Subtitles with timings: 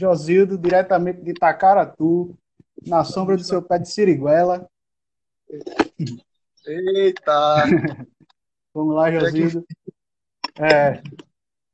[0.00, 2.34] Josildo, diretamente de Itacaratu,
[2.86, 4.66] na sombra do seu pé de siriguela.
[6.66, 7.64] Eita!
[8.72, 9.62] vamos lá, Josildo.
[10.58, 11.02] É,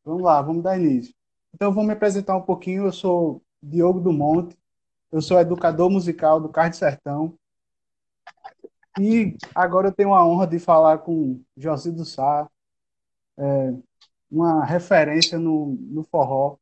[0.04, 1.14] vamos lá, vamos dar início.
[1.54, 2.86] Então, eu vou me apresentar um pouquinho.
[2.86, 4.58] Eu sou Diogo do Monte,
[5.12, 7.38] eu sou educador musical do Card Sertão.
[8.98, 12.50] E agora eu tenho a honra de falar com Josildo Sá,
[13.38, 13.72] é,
[14.28, 16.56] uma referência no, no forró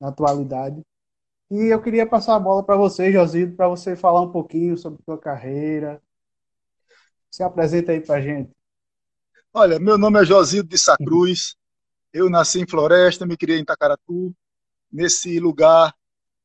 [0.00, 0.84] na atualidade.
[1.54, 5.00] E eu queria passar a bola para você, Josildo, para você falar um pouquinho sobre
[5.04, 6.02] sua carreira.
[7.30, 8.50] Se apresenta aí para gente.
[9.52, 11.54] Olha, meu nome é Josildo de Sacruz.
[12.12, 14.34] Eu nasci em Floresta, me criei em Tacaratu.
[14.90, 15.94] Nesse lugar,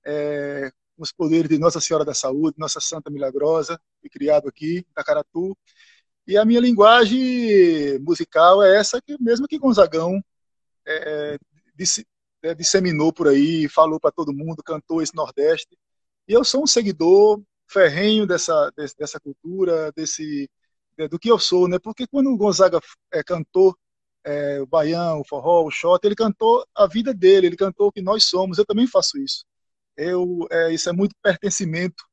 [0.06, 4.86] é, com os poderes de Nossa Senhora da Saúde, Nossa Santa Milagrosa, fui criado aqui
[4.88, 5.58] em Tacaratu.
[6.28, 10.24] E a minha linguagem musical é essa que mesmo que Gonzagão
[10.86, 11.40] é,
[11.76, 12.06] disse,
[12.44, 15.78] é, disseminou por aí, falou para todo mundo, cantou esse Nordeste.
[16.28, 20.50] E eu sou um seguidor ferrenho dessa, dessa cultura, desse
[21.10, 21.80] do que eu sou, né?
[21.80, 22.80] Porque quando o Gonzaga
[23.14, 23.78] é, cantou
[24.24, 27.92] é, o baião, o forró, o shot, ele cantou a vida dele, ele cantou o
[27.92, 28.58] que nós somos.
[28.58, 29.46] Eu também faço isso.
[29.98, 32.04] Eu, é, isso é muito pertencimento,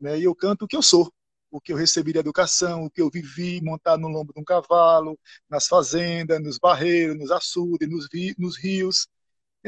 [0.00, 0.18] né?
[0.18, 1.12] E eu canto o que eu sou,
[1.50, 4.44] o que eu recebi de educação, o que eu vivi montado no lombo de um
[4.44, 9.08] cavalo, nas fazendas, nos barreiros, nos açudes, nos, nos rios.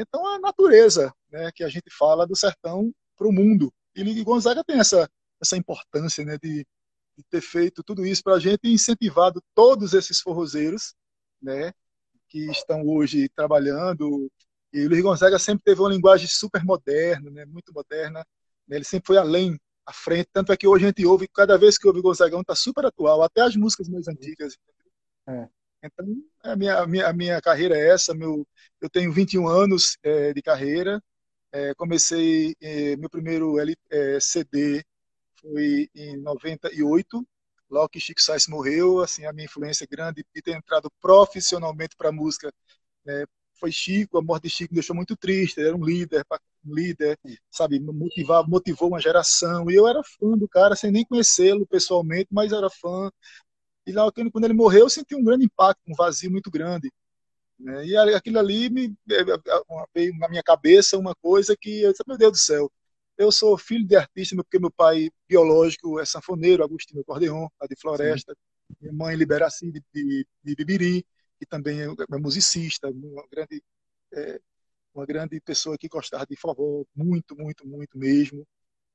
[0.01, 3.71] Então, a natureza, né, que a gente fala do sertão para o mundo.
[3.93, 5.09] E Gonzaga tem essa,
[5.41, 6.65] essa importância né, de,
[7.17, 10.93] de ter feito tudo isso para a gente e incentivado todos esses forrozeiros
[11.41, 11.73] né,
[12.29, 14.31] que estão hoje trabalhando.
[14.71, 18.25] E o Luiz Gonzaga sempre teve uma linguagem super moderna, né, muito moderna.
[18.65, 20.29] Né, ele sempre foi além, à frente.
[20.31, 23.21] Tanto é que hoje a gente ouve, cada vez que ouve Gonzagão, está super atual,
[23.21, 24.55] até as músicas mais antigas.
[25.27, 25.49] É.
[25.81, 26.05] Então,
[26.43, 28.13] a minha, a minha, a minha carreira é essa.
[28.13, 28.47] Meu,
[28.81, 31.01] eu tenho 21 anos é, de carreira.
[31.51, 33.55] É, comecei, é, meu primeiro
[33.89, 34.83] é, CD
[35.41, 37.25] foi em 98,
[37.69, 39.01] logo que Chico Sainz morreu.
[39.01, 42.53] Assim, a minha influência grande de ter entrado profissionalmente para a música
[43.05, 43.25] né,
[43.55, 44.17] foi Chico.
[44.17, 45.61] A morte de Chico me deixou muito triste.
[45.61, 46.25] Era um líder,
[46.65, 47.17] um líder,
[47.51, 49.69] sabe, motivar, motivou uma geração.
[49.71, 53.11] E eu era fã do cara, sem nem conhecê-lo pessoalmente, mas era fã.
[53.89, 56.91] E lá, quando ele morreu, eu senti um grande impacto, um vazio muito grande.
[57.59, 57.87] Né?
[57.87, 58.95] E aquilo ali me,
[59.93, 62.71] veio na minha cabeça uma coisa que eu disse, meu Deus do céu,
[63.17, 67.75] eu sou filho de artista porque meu pai biológico é sanfoneiro, Agostinho Cordeon, lá de
[67.75, 68.75] Floresta, Sim.
[68.79, 71.03] minha mãe Liberaci de, de, de Bibiri,
[71.39, 73.63] que também é, é musicista, uma grande,
[74.13, 74.39] é,
[74.93, 78.45] uma grande pessoa que gostava de forró, muito, muito, muito mesmo.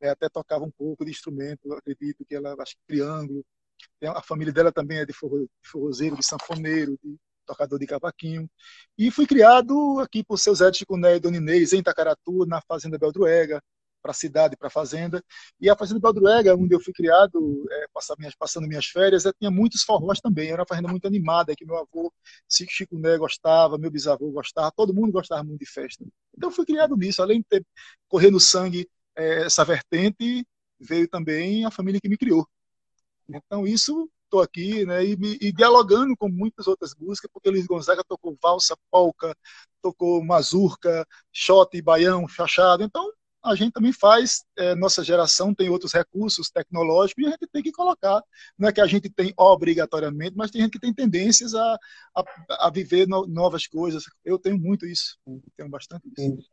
[0.01, 3.45] É, até tocava um pouco de instrumento, acredito que ela, acho que triângulo,
[4.03, 8.49] a família dela também é de, forro, de forrozeiro, de sanfoneiro, de tocador de cavaquinho.
[8.99, 12.61] E fui criado aqui por seu Zé de Chicuné e Dona Inês, em Itacaratu, na
[12.63, 13.61] Fazenda Beldruega,
[14.05, 15.25] para a cidade, para a fazenda.
[15.59, 19.33] E a Fazenda Beldruega, onde eu fui criado, é, passando, minhas, passando minhas férias, é,
[19.33, 20.51] tinha muitos forrós também.
[20.51, 22.13] Era uma fazenda muito animada, que meu avô,
[22.47, 26.05] Chico Né, gostava, meu bisavô gostava, todo mundo gostava muito de festa.
[26.37, 27.67] Então fui criado nisso, além de ter
[28.07, 30.47] correr no sangue é, essa vertente,
[30.79, 32.47] veio também a família que me criou.
[33.29, 38.03] Então, isso, estou aqui, né, e, e, dialogando com muitas outras músicas, porque Luiz Gonzaga
[38.07, 39.35] tocou valsa, polca,
[39.81, 42.83] tocou mazurca, shot, baião, fachado.
[42.83, 43.09] Então,
[43.45, 47.63] a gente também faz, é, nossa geração tem outros recursos tecnológicos e a gente tem
[47.63, 48.23] que colocar.
[48.59, 51.79] Não é que a gente tem obrigatoriamente, mas tem gente que tem tendências a,
[52.17, 52.25] a,
[52.67, 54.05] a viver no, novas coisas.
[54.25, 55.19] Eu tenho muito isso,
[55.57, 56.49] tenho bastante isso.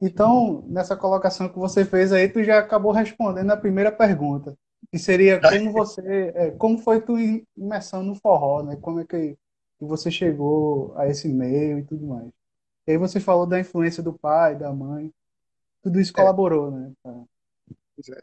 [0.00, 4.56] Então, nessa colocação que você fez aí, tu já acabou respondendo a primeira pergunta
[4.90, 7.20] que seria como você, é, como foi tua
[7.56, 8.76] imersão no forró, né?
[8.76, 9.36] Como é que,
[9.78, 12.28] que você chegou a esse meio e tudo mais.
[12.86, 15.12] E aí você falou da influência do pai, da mãe,
[15.82, 16.14] tudo isso é.
[16.14, 16.92] colaborou, né?
[17.04, 17.36] É.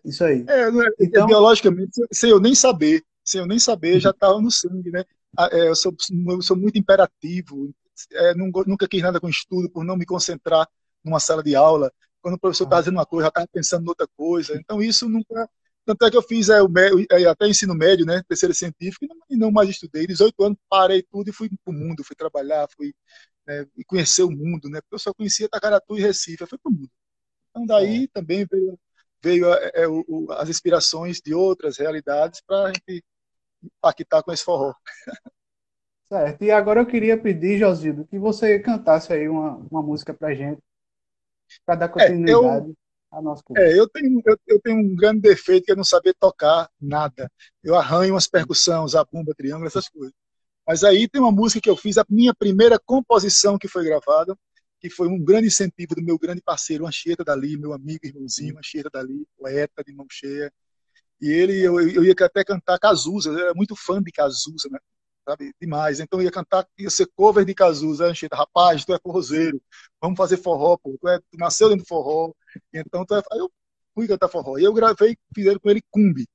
[0.06, 0.45] Isso aí.
[0.48, 0.69] É,
[1.00, 5.04] então, biologicamente, sem eu nem saber, sem eu nem saber, já estava no sangue, né?
[5.38, 5.95] Ah, eu, sou,
[6.30, 7.74] eu sou muito imperativo,
[8.12, 10.68] é, nunca quis nada com estudo por não me concentrar
[11.04, 11.92] numa sala de aula.
[12.22, 12.81] Quando o professor estava ah.
[12.81, 14.56] dizendo uma coisa, já estava pensando em outra coisa.
[14.57, 15.50] Então, isso nunca,
[15.85, 16.68] tanto é que eu fiz é, o,
[17.12, 20.07] é, até ensino médio, né, terceira científica, e não mais estudei.
[20.07, 22.94] 18 anos, parei tudo e fui para o mundo, fui trabalhar, fui
[23.45, 26.91] né, conhecer o mundo, né, porque eu só conhecia Tacaratu e Recife, para o mundo.
[27.50, 28.07] Então, daí é.
[28.13, 28.80] também veio,
[29.21, 33.03] veio é, é, o, as inspirações de outras realidades para a gente
[33.62, 34.74] impactar com esse forró.
[36.06, 36.44] Certo.
[36.44, 40.62] E agora eu queria pedir, Josildo, que você cantasse aí uma, uma música para gente,
[41.65, 42.68] para dar continuidade.
[42.68, 42.75] É, eu
[43.57, 47.31] é, eu tenho, eu, eu, tenho um grande defeito que é não saber tocar nada.
[47.63, 50.13] Eu arranho umas percussões, a bumba, triângulo, essas coisas.
[50.68, 54.36] Mas aí tem uma música que eu fiz, a minha primeira composição que foi gravada,
[54.80, 58.89] que foi um grande incentivo do meu grande parceiro Anchieta Dali, meu amigo, irmãozinho Anchieta
[58.92, 60.51] Dali, poeta de mão cheia.
[61.21, 64.80] E ele, eu, eu ia até cantar Cazuza, eu era muito fã de Cazuza, né?
[65.25, 65.54] Sabe?
[65.62, 66.00] Demais.
[66.00, 69.62] Então ia cantar, ia ser cover de Cazuza, Anchieta, rapaz, tu é forrozeiro,
[70.02, 72.34] vamos fazer forró, pô, tu, é, tu nasceu dentro do forró,
[72.74, 73.22] então tu é...
[73.31, 73.52] Aí eu
[73.94, 74.58] fui cantar forró.
[74.58, 76.28] E eu gravei, fizeram com ele Cumbi.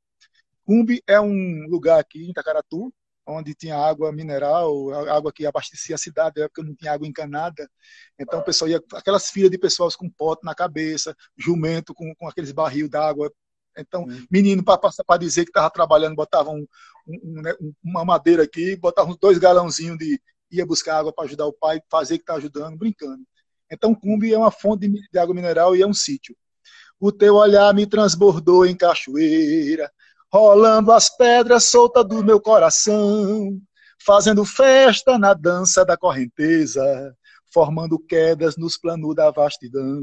[0.64, 2.92] Cumbi é um lugar aqui em Itacaratu,
[3.26, 7.70] onde tinha água mineral, água que abastecia a cidade, na época não tinha água encanada.
[8.18, 12.28] Então o pessoal ia, aquelas filas de pessoas com pote na cabeça, jumento com, com
[12.28, 13.30] aqueles barril d'água.
[13.78, 14.26] Então, hum.
[14.30, 16.66] menino para dizer que estava trabalhando, botava um,
[17.06, 20.20] um, né, uma madeira aqui, botava uns dois galãozinhos de.
[20.50, 23.22] ia buscar água para ajudar o pai, fazer que está ajudando, brincando.
[23.70, 26.36] Então, Cumbi é uma fonte de, de água mineral e é um sítio.
[27.00, 29.90] O teu olhar me transbordou em cachoeira,
[30.32, 33.60] rolando as pedras soltas do meu coração,
[34.04, 37.14] fazendo festa na dança da correnteza,
[37.52, 40.02] formando quedas nos planos da vastidão.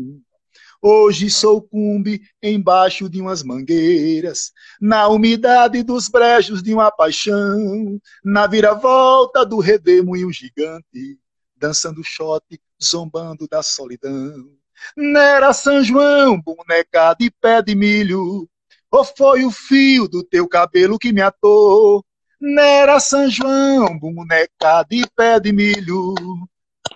[0.82, 8.46] Hoje sou cumbe embaixo de umas mangueiras, na umidade dos brejos de uma paixão, na
[8.48, 11.20] viravolta do redemoinho gigante,
[11.56, 12.44] dançando shot,
[12.84, 14.50] zombando da solidão.
[14.96, 18.48] Nera São João, boneca de pé de milho,
[18.92, 22.06] ou foi o fio do teu cabelo que me atou?
[22.40, 26.14] Nera São João, boneca de pé de milho.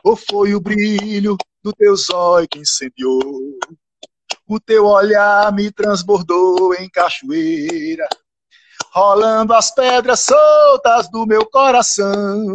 [0.04, 3.22] Ou foi o brilho do teu zóio que incendiou?
[4.48, 8.08] O teu olhar me transbordou em cachoeira,
[8.92, 12.54] rolando as pedras soltas do meu coração,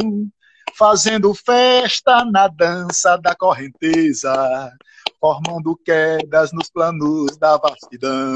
[0.77, 4.73] fazendo festa na dança da correnteza,
[5.21, 8.35] formando quedas nos planos da vastidão.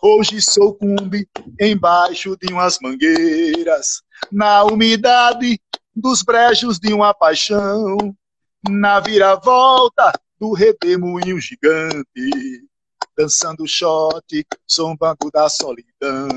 [0.00, 1.28] Hoje sou cumbi
[1.60, 4.00] embaixo de umas mangueiras,
[4.30, 5.60] na umidade
[5.94, 8.14] dos brejos de uma paixão,
[8.66, 12.64] na viravolta do redemoinho gigante,
[13.16, 16.28] dançando shot, zombando da solidão.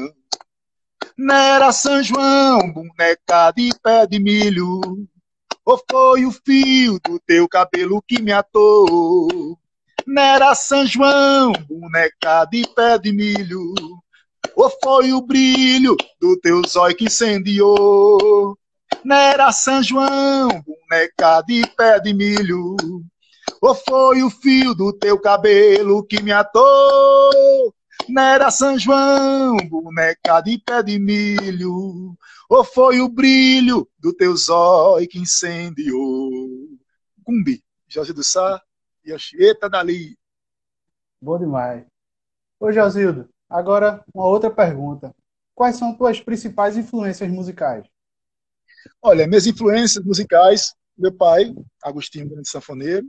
[1.17, 4.81] Nera São João, boneca de pé de milho,
[5.63, 9.57] ou foi o fio do teu cabelo que me atou?
[10.07, 13.73] Nera São João, boneca de pé de milho,
[14.55, 18.57] ou foi o brilho do teu zóio que incendiou?
[19.03, 22.75] Nera São João, boneca de pé de milho,
[23.59, 27.73] ou foi o fio do teu cabelo que me atou?
[28.07, 32.15] Nera São João, boneca de pé de milho,
[32.47, 36.47] ou foi o brilho do teu zóio que incendiou?
[37.23, 38.61] Cumbi, Jorge do Sá,
[39.03, 40.15] e a Chieta dali.
[41.19, 41.85] Bom demais.
[42.59, 45.11] Ô, Josildo, agora uma outra pergunta.
[45.55, 47.90] Quais são tuas principais influências musicais?
[49.01, 53.07] Olha, minhas influências musicais, meu pai, Agostinho Grande Sanfoneiro,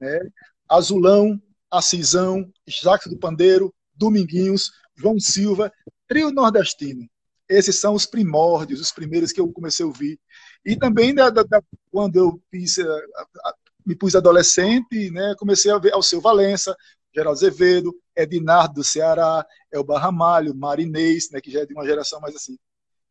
[0.00, 0.20] né?
[0.68, 1.40] Azulão,
[1.70, 5.72] Acisão, Jacques do Pandeiro, Dominguinhos, João Silva,
[6.08, 7.08] Trio Nordestino.
[7.48, 10.18] Esses são os primórdios, os primeiros que eu comecei a ouvir.
[10.64, 13.54] E também da, da, da, quando eu fiz a, a,
[13.84, 16.76] me pus adolescente, né, comecei a ver ao seu Valença,
[17.14, 22.20] Geraldo Azevedo, Edinardo do Ceará, Elba Ramalho, Marinês, né, que já é de uma geração
[22.20, 22.56] mais assim.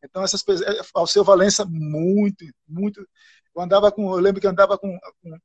[0.02, 3.06] Então, essas é, ao seu Valença, muito, muito.
[3.54, 5.38] Eu andava com, eu lembro que andava com, com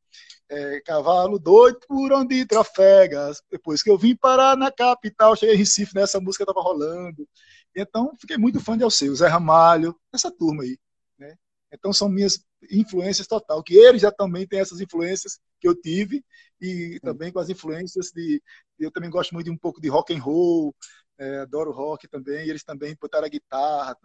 [0.49, 3.41] é, cavalo doido por onde trafegas.
[3.51, 7.27] Depois que eu vim parar na capital, cheguei em Recife, né, música estava rolando.
[7.75, 10.77] Então, fiquei muito fã de Alceu, Zé Ramalho, essa turma aí.
[11.17, 11.35] Né?
[11.73, 16.23] Então, são minhas influências total, que eles já também têm essas influências que eu tive
[16.61, 18.41] e também com as influências de
[18.79, 20.75] eu também gosto muito de um pouco de rock and roll,
[21.17, 23.95] é, adoro rock também, e eles também botaram a guitarra,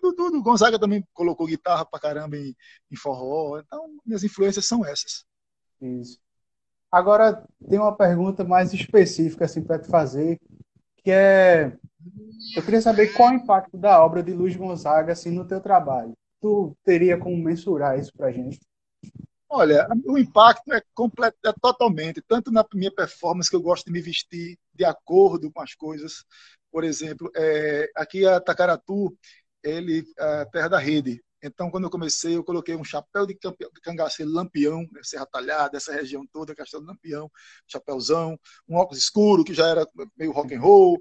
[0.00, 0.42] tudo, tudo.
[0.42, 2.54] Gonzaga também colocou guitarra pra caramba em,
[2.90, 5.24] em forró, então minhas influências são essas.
[5.80, 6.18] Isso.
[6.90, 10.40] Agora tem uma pergunta mais específica assim para te fazer,
[10.98, 11.76] que é
[12.56, 16.14] eu queria saber qual o impacto da obra de Luiz Gonzaga assim no teu trabalho
[16.40, 18.60] tu teria como mensurar isso para a gente?
[19.48, 23.92] Olha, o impacto é, completo, é totalmente, tanto na minha performance, que eu gosto de
[23.92, 26.24] me vestir de acordo com as coisas.
[26.70, 29.16] Por exemplo, é, aqui a Tacaratu,
[29.68, 31.22] ele é terra da rede.
[31.42, 33.38] Então, quando eu comecei, eu coloquei um chapéu de
[33.82, 37.30] cangaceiro lampião, né, Serra Talhada, essa região toda, Castelo Lampião,
[37.66, 40.98] chapéuzão, um óculos escuro, que já era meio rock and roll.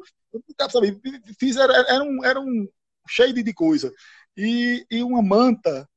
[0.70, 1.00] Sabe,
[1.40, 2.68] fiz, era, era, um, era um
[3.44, 3.94] de coisa
[4.36, 5.88] e, e uma manta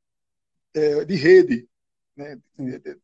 [0.75, 1.69] é, de rede,
[2.17, 2.39] né,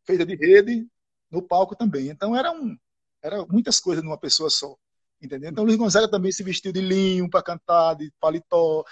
[0.04, 0.86] feita de rede
[1.30, 2.08] no palco também.
[2.08, 2.76] Então era um,
[3.22, 4.76] era muitas coisas numa pessoa só,
[5.20, 5.50] entendeu?
[5.50, 8.84] Então Luiz Gonzaga também se vestiu de linho para cantar, de paletó,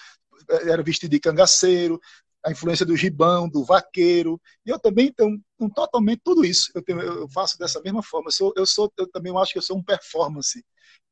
[0.48, 2.00] era vestido de cangaceiro.
[2.44, 6.72] a influência do gibão, do vaqueiro, e eu também tenho um, totalmente tudo isso.
[6.74, 8.28] Eu, tenho, eu, faço dessa mesma forma.
[8.28, 10.64] Eu, sou, eu, sou, eu também acho que eu sou um performance.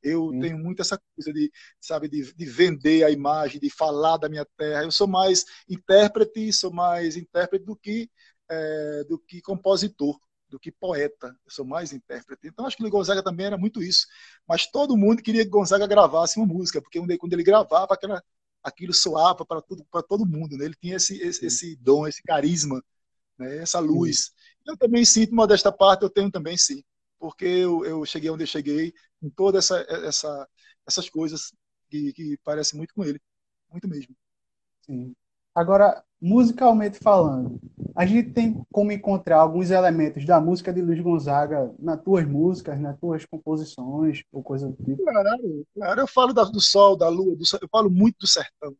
[0.02, 0.40] Eu Sim.
[0.40, 4.46] tenho muito essa coisa de, sabe, de, de, vender a imagem, de falar da minha
[4.56, 4.82] terra.
[4.82, 8.10] Eu sou mais intérprete, sou mais intérprete do que,
[8.50, 10.18] é, do que compositor,
[10.48, 11.28] do que poeta.
[11.28, 12.48] Eu sou mais intérprete.
[12.48, 14.06] Então acho que o Gonzaga também era muito isso.
[14.48, 18.22] Mas todo mundo queria que Gonzaga gravasse uma música, porque quando ele gravava, aquela,
[18.62, 20.56] aquilo soava para todo, para todo mundo.
[20.56, 20.66] Né?
[20.66, 22.82] Ele tinha esse, esse, esse dom, esse carisma,
[23.38, 23.58] né?
[23.58, 24.32] essa luz.
[24.66, 26.82] Eu também sinto, uma desta parte, eu tenho também sim.
[27.18, 30.48] Porque eu, eu cheguei onde eu cheguei, com todas essa, essa,
[30.86, 31.52] essas coisas
[31.88, 33.20] que, que parecem muito com ele.
[33.70, 34.14] Muito mesmo.
[34.86, 35.14] Sim.
[35.54, 37.58] Agora, musicalmente falando,
[37.96, 42.78] a gente tem como encontrar alguns elementos da música de Luiz Gonzaga nas tuas músicas,
[42.78, 45.02] nas tuas composições, ou coisa do tipo?
[45.02, 46.00] Claro, claro.
[46.00, 48.76] Eu falo do sol, da lua, do, eu falo muito do sertão.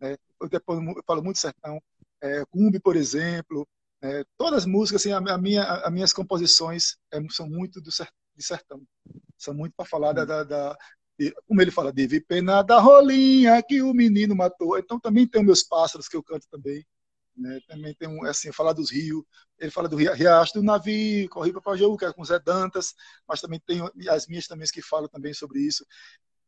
[0.00, 0.16] Né?
[0.40, 1.80] Eu, depois, eu falo muito do sertão.
[2.22, 3.66] É, Cumbi, por exemplo.
[4.02, 7.90] É, todas as músicas, assim, a, a minha, as minhas composições é, são muito do
[7.90, 8.82] sertão, de sertão.
[9.36, 10.78] São muito para falar da, da, da,
[11.46, 14.78] como ele fala, teve pena da rolinha que o menino matou.
[14.78, 16.84] Então também tem meus pássaros que eu canto também.
[17.36, 17.60] Né?
[17.68, 19.22] Também tem um, assim, falar dos rios.
[19.58, 22.94] Ele fala do riacho do navio, corri para Pajeú, que é com Zé Dantas,
[23.28, 25.84] mas também tem as minhas também que falam também sobre isso.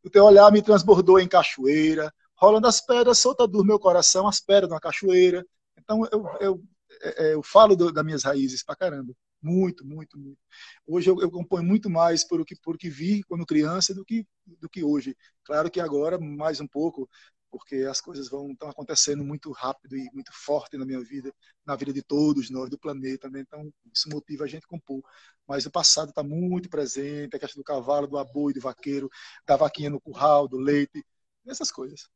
[0.03, 4.41] O teu olhar me transbordou em cachoeira, rolando as pedras, solta do meu coração as
[4.41, 5.45] pedras na cachoeira.
[5.79, 6.65] Então eu, eu, eu,
[7.03, 9.15] é, é, eu falo do, das minhas raízes pra caramba.
[9.41, 10.39] Muito, muito, muito.
[10.87, 14.05] Hoje eu, eu componho muito mais por o que, por que vi quando criança do
[14.05, 15.17] que, do que hoje.
[15.45, 17.09] Claro que agora, mais um pouco,
[17.51, 21.33] porque as coisas vão estão acontecendo muito rápido e muito forte na minha vida,
[21.65, 23.41] na vida de todos nós, do planeta, né?
[23.41, 25.03] Então, isso motiva a gente a compor.
[25.47, 29.09] Mas o passado está muito presente, a questão do cavalo, do aboi, do vaqueiro,
[29.47, 31.05] da vaquinha no curral, do leite,
[31.47, 32.09] essas coisas.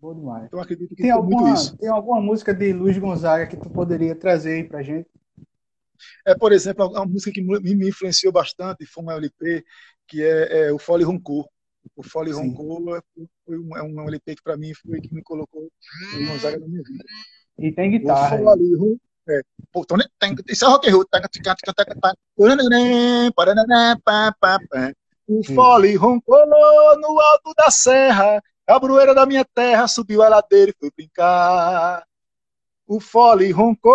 [0.00, 0.46] Bom demais.
[0.46, 4.54] Então, acredito que tem alguma, Tem alguma música de Luiz Gonzaga que tu poderia trazer
[4.54, 5.08] aí pra gente?
[6.26, 9.64] É, por exemplo, uma música que me influenciou bastante foi um LP
[10.06, 11.48] que é, é o Fole Roncou.
[11.96, 13.00] O Fole Roncou é,
[13.44, 15.70] foi um, é um LP que para mim foi que me colocou
[16.16, 17.04] em Gonzaga na minha vida.
[17.58, 18.36] E tem guitarra.
[18.36, 18.98] O Fole.
[19.28, 19.40] É,
[20.18, 21.04] tem, isso é rock and roll.
[25.28, 30.72] O fole roncou no alto da serra, a brueira da minha terra subiu a ladeira
[30.72, 32.02] e foi brincar.
[32.92, 33.94] O fole roncou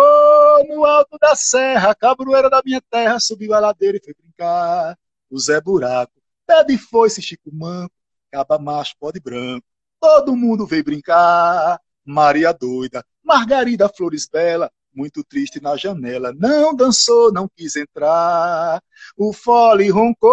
[0.70, 4.98] no alto da serra, cabroeira da minha terra subiu a ladeira e foi brincar.
[5.28, 6.14] O Zé Buraco,
[6.46, 7.92] pé de foice, Chico Manco,
[8.32, 9.66] caba macho, pode branco.
[10.00, 11.78] Todo mundo veio brincar.
[12.06, 18.82] Maria doida, Margarida Flores Bela, muito triste na janela, não dançou, não quis entrar.
[19.14, 20.32] O fole roncou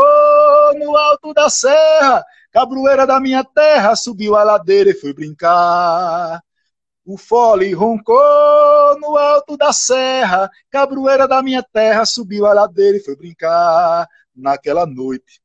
[0.80, 6.42] no alto da serra, cabroeira da minha terra subiu a ladeira e foi brincar.
[7.06, 13.04] O fole roncou no alto da serra, cabroeira da minha terra subiu a ladeira e
[13.04, 15.42] foi brincar naquela noite.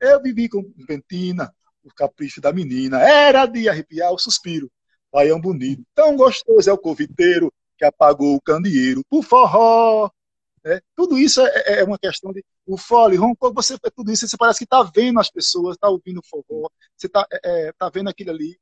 [0.00, 4.70] Eu vivi com pentina, o capricho da menina, era de arrepiar o suspiro.
[5.12, 10.10] Baião bonito, tão gostoso é o coviteiro que apagou o candeeiro por forró.
[10.64, 12.44] É, tudo isso é, é, é, uma questão de.
[12.66, 16.18] O fole roncou, você, tudo isso, você parece que está vendo as pessoas, está ouvindo
[16.18, 18.58] o forró, você está é, é, tá vendo aquilo ali.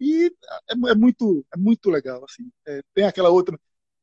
[0.00, 0.26] E
[0.70, 2.50] é, é muito, é muito legal, assim.
[2.66, 3.58] É, tem aquela outra.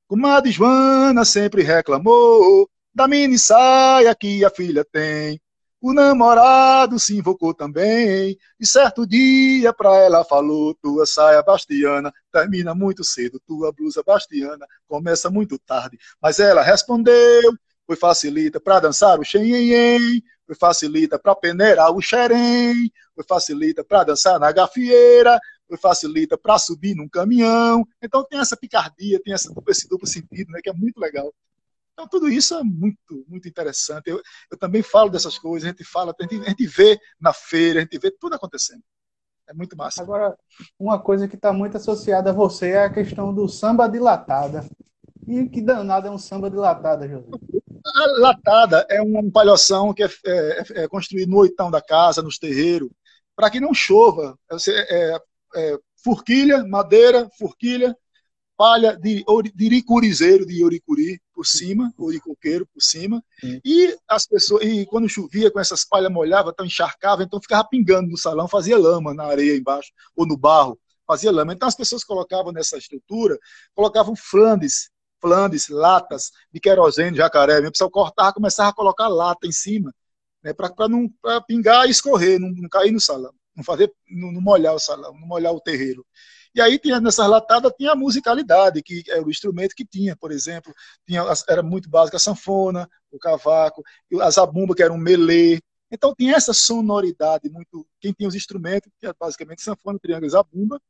[0.08, 5.40] Comadre Joana sempre reclamou da mini saia que a filha tem.
[5.82, 12.74] O namorado se invocou também, e certo dia pra ela falou: Tua saia bastiana termina
[12.74, 16.00] muito cedo, tua blusa bastiana começa muito tarde.
[16.20, 17.54] Mas ela respondeu:
[17.86, 24.04] Foi facilita pra dançar o xenhenhen, foi facilita pra peneirar o xerém, foi facilita pra
[24.04, 25.40] dançar na gafieira,
[25.78, 27.86] facilita para subir num caminhão.
[28.02, 31.34] Então tem essa picardia, tem essa, esse duplo sentido, né, que é muito legal.
[31.94, 34.10] Então tudo isso é muito, muito interessante.
[34.10, 37.32] Eu, eu também falo dessas coisas, a gente fala, a gente, a gente vê na
[37.34, 38.84] feira, a gente vê tudo acontecendo.
[39.48, 40.02] É muito massa.
[40.02, 40.36] Agora,
[40.80, 44.68] uma coisa que está muito associada a você é a questão do samba dilatada.
[45.28, 47.28] E que danada é um samba dilatada, José?
[47.86, 52.40] A latada é um palhoção que é, é, é construído no oitão da casa, nos
[52.40, 52.90] terreiros,
[53.36, 54.38] para que não chova.
[54.68, 55.22] É,
[55.56, 57.96] é, forquilha, madeira, forquilha,
[58.58, 63.60] palha de, de iricurizeiro, de oricuri por cima, oricoqueiro por cima, Sim.
[63.64, 68.10] e as pessoas, e quando chovia com essas palhas molhava, então encharcava, então ficava pingando
[68.10, 71.54] no salão, fazia lama na areia embaixo, ou no barro, fazia lama.
[71.54, 73.38] Então as pessoas colocavam nessa estrutura,
[73.74, 79.52] colocavam flandes, flandes, latas de querosene, jacaré, o pessoal cortava, começava a colocar lata em
[79.52, 79.94] cima,
[80.42, 84.32] né, para não pra pingar e escorrer, não, não cair no salão não fazer, não,
[84.32, 86.06] não molhar o salão, não molhar o terreiro.
[86.54, 90.32] E aí tinha nessas latadas tinha a musicalidade, que era o instrumento que tinha, por
[90.32, 90.74] exemplo,
[91.06, 93.84] tinha, era muito básica a sanfona, o cavaco,
[94.22, 95.60] a zabumba, que era um melê.
[95.92, 97.88] Então tinha essa sonoridade muito.
[98.00, 100.82] Quem tinha os instrumentos, que era basicamente sanfona, triângulo zabumba,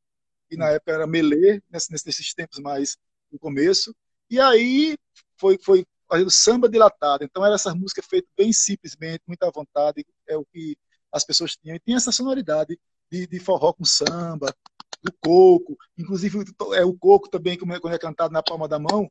[0.52, 2.98] e na época era melê, nesses, nesses tempos mais
[3.32, 3.96] no começo.
[4.30, 4.98] E aí
[5.38, 7.24] foi, foi fazendo samba dilatado.
[7.24, 10.78] Então era essa música feita bem simplesmente, muita vontade, é o que
[11.16, 11.76] as pessoas tinham.
[11.76, 12.78] E tinha essa sonoridade
[13.12, 14.54] de, de forró com samba,
[15.02, 16.44] do coco, inclusive
[16.74, 19.10] é o coco também, quando é cantado na palma da mão,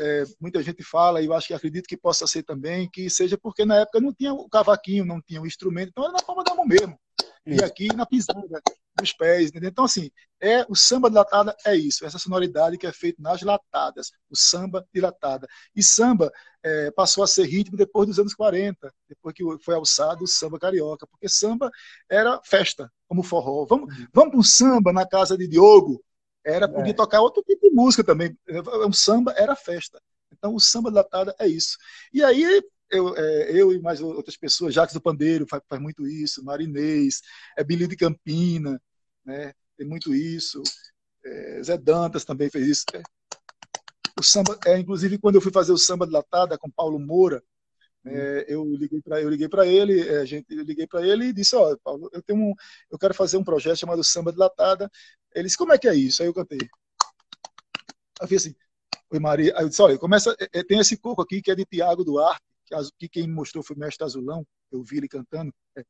[0.00, 3.36] é, muita gente fala, e eu acho que acredito que possa ser também, que seja
[3.36, 6.44] porque na época não tinha o cavaquinho, não tinha o instrumento, então era na palma
[6.44, 6.96] da mão mesmo.
[7.44, 8.62] E aqui na pisada,
[9.00, 9.70] nos pés, entendeu?
[9.70, 14.12] Então, assim, é o samba dilatada é isso, essa sonoridade que é feita nas latadas,
[14.30, 15.48] o samba dilatada.
[15.74, 16.30] E samba
[16.62, 20.58] é, passou a ser ritmo depois dos anos 40, depois que foi alçado o samba
[20.58, 21.70] carioca, porque samba
[22.08, 23.66] era festa, como forró.
[23.66, 24.06] Vamos, uhum.
[24.12, 26.02] vamos para um samba na casa de Diogo,
[26.44, 26.94] era podia é.
[26.96, 28.36] tocar outro tipo de música também.
[28.86, 30.00] Um samba era festa.
[30.32, 31.76] Então, o samba dilatada é isso.
[32.12, 36.06] E aí, eu, é, eu e mais outras pessoas, Jacques do Pandeiro faz, faz muito
[36.06, 37.20] isso, Marinês,
[37.56, 38.80] é Billy de Campina,
[39.24, 39.52] né?
[39.76, 40.62] tem muito isso,
[41.24, 42.84] é, Zé Dantas também fez isso.
[42.94, 43.02] É,
[44.18, 47.42] o samba, é, inclusive, quando eu fui fazer o samba de latada com Paulo Moura,
[48.04, 51.26] é, eu liguei para eu liguei para ele, é, a gente eu liguei para ele
[51.26, 52.54] e disse, ó, Paulo, eu tenho um,
[52.90, 54.90] eu quero fazer um projeto chamado Samba de Latada.
[55.34, 56.22] Ele disse, como é que é isso?
[56.22, 56.58] Aí eu cantei.
[58.20, 58.54] Eu fiz assim,
[59.10, 61.64] Oi Maria, aí eu disse, olha, começa, é, tem esse coco aqui que é de
[61.66, 62.40] Tiago Duarte,
[62.98, 65.52] que quem mostrou foi o mestre Azulão, eu vi ele cantando.
[65.76, 65.84] É.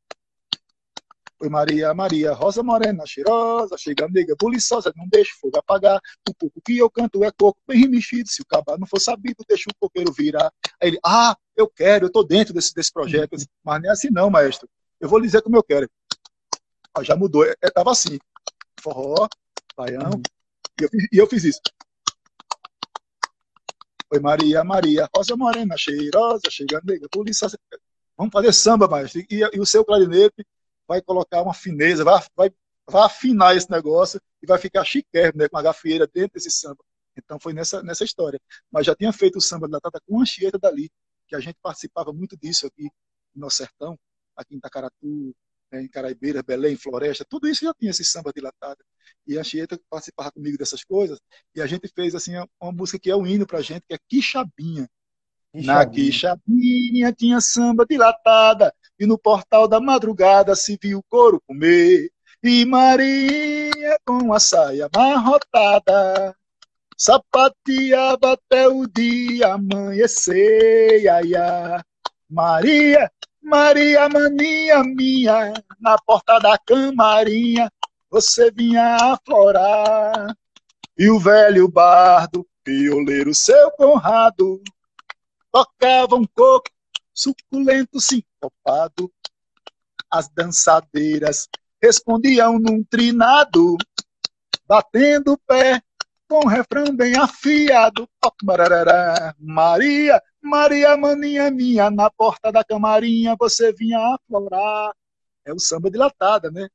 [1.40, 6.00] Oi Maria, Maria, rosa morena, cheirosa, chega nega, buliçosa, não deixa fogo apagar.
[6.28, 9.44] O pouco que eu canto é coco bem remexido, se o cabal não for sabido,
[9.48, 10.52] deixa o coqueiro virar.
[10.80, 13.36] Aí ele, ah, eu quero, eu tô dentro desse, desse projeto.
[13.64, 14.68] Mas não é assim não, maestro.
[15.00, 15.90] Eu vou lhe dizer como eu quero.
[16.94, 18.18] Ah, já mudou, é, tava assim,
[18.80, 19.26] forró,
[19.76, 20.22] baião,
[20.80, 21.60] e eu, e eu fiz isso.
[24.12, 27.48] Oi, Maria, Maria, rosa morena, cheirosa, chega nega, polícia.
[28.14, 30.46] Vamos fazer samba, mas e, e, o seu clarinete
[30.86, 32.50] vai colocar uma fineza, vai, vai,
[32.86, 36.84] vai afinar esse negócio e vai ficar chiquérrimo, né, com a gafieira dentro desse samba.
[37.16, 38.38] Então foi nessa, nessa história.
[38.70, 40.90] Mas já tinha feito o samba da Tata com Anchieta dali,
[41.26, 42.90] que a gente participava muito disso aqui
[43.34, 43.98] no sertão,
[44.36, 45.34] aqui em Tacaratu,
[45.72, 48.84] né, em Caraibeira, Belém, Floresta, tudo isso já tinha esse samba dilatado.
[49.26, 51.18] E a Chieta participava comigo dessas coisas,
[51.54, 53.98] e a gente fez assim uma música que é um hino pra gente, que é
[54.08, 54.88] Quixabinha.
[55.54, 62.10] Na Quixabinha tinha samba dilatada, e no portal da madrugada se viu o couro comer.
[62.42, 66.36] E Maria com a saia amarrotada,
[66.96, 71.84] sapateava até o dia amanhecer, ia, ia.
[72.28, 73.10] Maria
[73.52, 77.70] Maria, maninha minha, na porta da camarinha,
[78.10, 80.34] você vinha aflorar.
[80.96, 84.58] E o velho bardo, pioleiro seu Conrado,
[85.52, 86.70] tocava um coco
[87.12, 89.12] suculento sincopado.
[90.10, 91.46] As dançadeiras
[91.82, 93.76] respondiam num trinado,
[94.66, 95.82] batendo o pé
[96.26, 98.08] com um refrão bem afiado.
[99.38, 104.92] Maria, Maria, maninha minha, na porta da camarinha você vinha aflorar.
[105.44, 106.68] É o samba dilatada, né?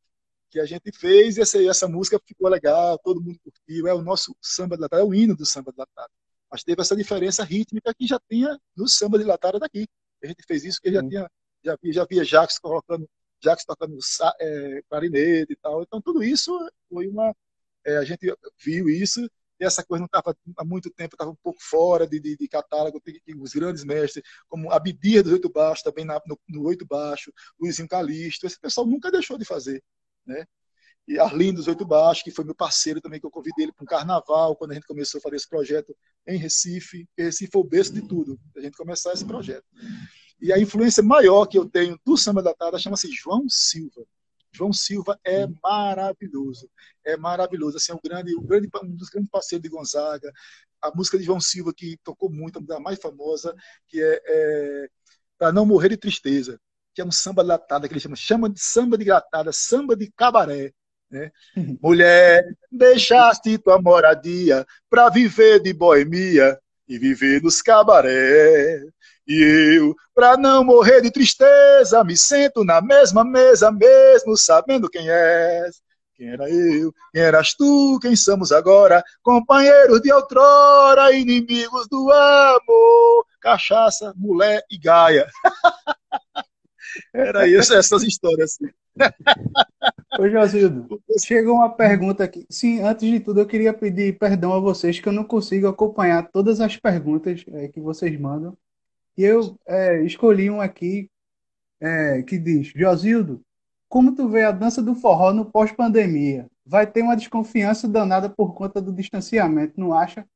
[0.49, 3.87] Que a gente fez e essa, essa música ficou legal, todo mundo curtiu.
[3.87, 6.09] É o nosso samba dilatado, é o hino do samba dilatado.
[6.49, 9.85] Mas teve essa diferença rítmica que já tinha no samba dilatado daqui.
[10.23, 11.29] A gente fez isso porque já tinha,
[11.63, 13.07] já via, já via Jacques colocando,
[13.43, 13.97] Jacques tocando
[14.39, 15.83] é, clarinete e tal.
[15.83, 16.51] Então tudo isso
[16.89, 17.35] foi uma,
[17.85, 21.35] é, a gente viu isso e essa coisa não estava há muito tempo, estava um
[21.35, 23.01] pouco fora de, de, de catálogo,
[23.39, 27.87] os grandes mestres, como Abdir dos Oito Baixos, também na, no, no Oito Baixo, Luizinho
[27.87, 29.83] Calixto, esse pessoal nunca deixou de fazer,
[30.25, 30.45] né?
[31.07, 33.83] E Arlindo dos Oito Baixos, que foi meu parceiro também, que eu convidei ele para
[33.83, 35.95] um carnaval, quando a gente começou a fazer esse projeto
[36.27, 39.65] em Recife, Recife foi o berço de tudo, a gente começar esse projeto.
[40.39, 44.05] E a influência maior que eu tenho do samba da Tada chama-se João Silva.
[44.51, 46.69] João Silva é maravilhoso,
[47.05, 47.77] é maravilhoso.
[47.77, 50.31] Assim, é um, grande, um, grande, um dos grandes parceiros de Gonzaga.
[50.81, 53.55] A música de João Silva, que tocou muito, a mais famosa,
[53.87, 54.89] que é, é
[55.37, 56.59] Para Não Morrer de Tristeza,
[56.93, 60.11] que é um samba latada, que ele chama, chama de samba de gratada, samba de
[60.11, 60.73] cabaré.
[61.09, 61.31] Né?
[61.81, 68.81] Mulher, deixaste tua moradia para viver de boemia e viver nos cabaré.
[69.27, 75.09] E eu, pra não morrer de tristeza, me sento na mesma mesa, mesmo sabendo quem
[75.09, 75.81] és.
[76.15, 83.25] Quem era eu, quem eras tu, quem somos agora, companheiros de outrora, inimigos do amor,
[83.39, 85.27] cachaça, mulher e gaia.
[87.13, 88.57] Era isso, essas histórias.
[88.61, 88.73] Assim.
[90.19, 92.45] Ô, Josildo, chegou uma pergunta aqui.
[92.49, 96.29] Sim, antes de tudo, eu queria pedir perdão a vocês que eu não consigo acompanhar
[96.31, 98.57] todas as perguntas é, que vocês mandam.
[99.17, 101.09] E eu é, escolhi um aqui
[101.79, 103.41] é, que diz: Josildo,
[103.89, 106.49] como tu vê a dança do forró no pós-pandemia?
[106.65, 110.27] Vai ter uma desconfiança danada por conta do distanciamento, não acha?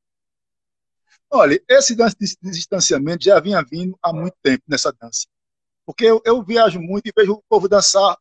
[1.30, 1.96] Olha, esse
[2.42, 5.26] distanciamento já vinha vindo há muito tempo nessa dança.
[5.86, 8.16] Porque eu, eu viajo muito e vejo o povo dançar.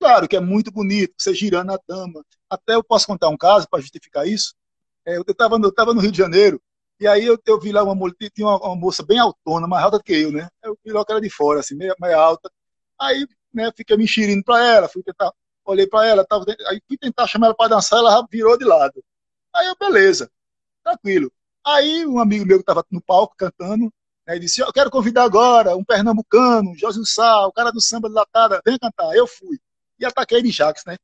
[0.00, 2.24] Claro que é muito bonito, você girando a dama.
[2.48, 4.54] Até eu posso contar um caso para justificar isso.
[5.06, 6.60] É, eu estava eu tava no Rio de Janeiro,
[7.00, 9.98] e aí eu, eu vi lá uma, tinha uma, uma, moça bem autona, mais alta
[9.98, 10.48] do que eu, né?
[10.62, 12.50] Eu vi que era de fora, assim, meio, meio alta.
[13.00, 15.32] Aí, né, fiquei me enxerindo para ela, fui tentar,
[15.64, 19.02] olhei para ela, tava, aí fui tentar chamar ela para dançar, ela virou de lado.
[19.54, 20.30] Aí eu, beleza,
[20.84, 21.32] tranquilo.
[21.64, 23.92] Aí um amigo meu que estava no palco cantando,
[24.28, 28.14] né, disse, eu quero convidar agora um pernambucano, José Sá, o cara do samba de
[28.14, 29.14] latada, vem cantar.
[29.16, 29.58] Eu fui.
[29.98, 30.96] E ataquei de Jacques, né?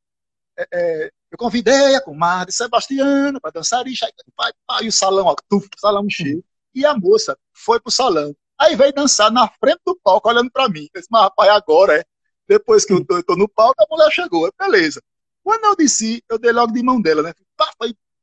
[0.56, 3.94] É, é, eu convidei a comadre Sebastiana para dançar e,
[4.36, 6.44] pai, pai, e o salão, ó, tuf, salão cheio.
[6.74, 8.36] E a moça foi pro salão.
[8.58, 10.86] Aí veio dançar na frente do palco, olhando para mim.
[10.92, 12.04] Eu disse, mas rapaz, agora é.
[12.46, 14.52] Depois que eu tô, eu tô, no palco, a mulher chegou.
[14.58, 15.02] Beleza.
[15.42, 17.32] Quando eu desci, eu dei logo de mão dela, né?
[17.56, 17.70] Pá,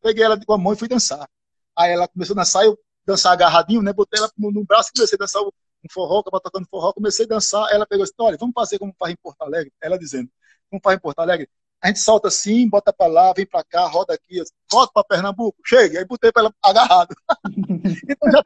[0.01, 1.27] peguei ela com a mão e fui dançar.
[1.75, 2.77] Aí ela começou a dançar, eu
[3.11, 3.93] dançar agarradinho, né?
[3.93, 5.51] Botei ela no, no braço e comecei a dançar um
[5.91, 7.67] forró, tava tocando forró, comecei a dançar.
[7.71, 9.71] Ela pegou assim, olha, vamos fazer como faz em Porto Alegre.
[9.81, 10.29] Ela dizendo,
[10.69, 11.49] como faz em Porto Alegre?
[11.81, 14.39] A gente solta assim, bota para lá, vem para cá, roda aqui,
[14.71, 15.97] volta para Pernambuco, chega.
[15.97, 17.15] Aí botei para ela agarrado.
[18.07, 18.43] então já,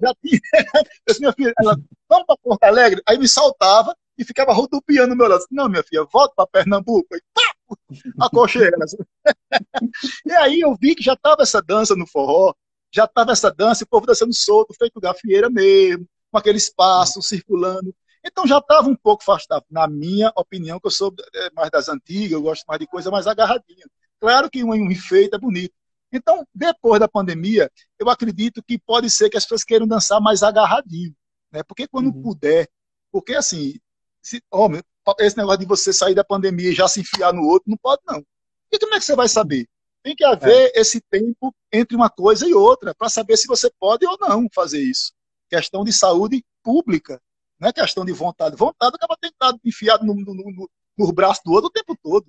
[0.00, 0.40] já tinha.
[0.74, 1.76] Eu disse, minha filha, ela,
[2.08, 3.02] vamos para Porto Alegre.
[3.06, 5.44] Aí me saltava e ficava rodopiando no meu lado.
[5.50, 7.08] Não, minha filha, volta para Pernambuco.
[7.12, 8.84] Aí, pá, acochei ela.
[10.24, 12.54] e aí eu vi que já estava essa dança no forró,
[12.92, 17.94] já estava essa dança, o povo dançando solto, feito gafieira mesmo, com aquele espaço circulando.
[18.24, 21.88] Então já estava um pouco afastado, na minha opinião, que eu sou é, mais das
[21.88, 23.86] antigas, eu gosto mais de coisa mais agarradinha.
[24.20, 25.74] Claro que um, um enfeite é bonito.
[26.12, 30.42] Então, depois da pandemia, eu acredito que pode ser que as pessoas queiram dançar mais
[30.42, 31.14] agarradinho,
[31.52, 31.62] né?
[31.62, 32.22] Porque quando uhum.
[32.22, 32.66] puder,
[33.12, 33.78] porque assim,
[34.22, 34.82] se, homem,
[35.20, 38.02] esse negócio de você sair da pandemia e já se enfiar no outro, não pode
[38.06, 38.24] não.
[38.72, 39.68] E como é que você vai saber?
[40.08, 40.80] Tem que haver é.
[40.80, 44.80] esse tempo entre uma coisa e outra, para saber se você pode ou não fazer
[44.80, 45.12] isso.
[45.50, 47.20] Questão de saúde pública,
[47.60, 48.56] não é questão de vontade.
[48.56, 52.26] Vontade acaba estar enfiado no, no, no, no braço do outro o tempo todo.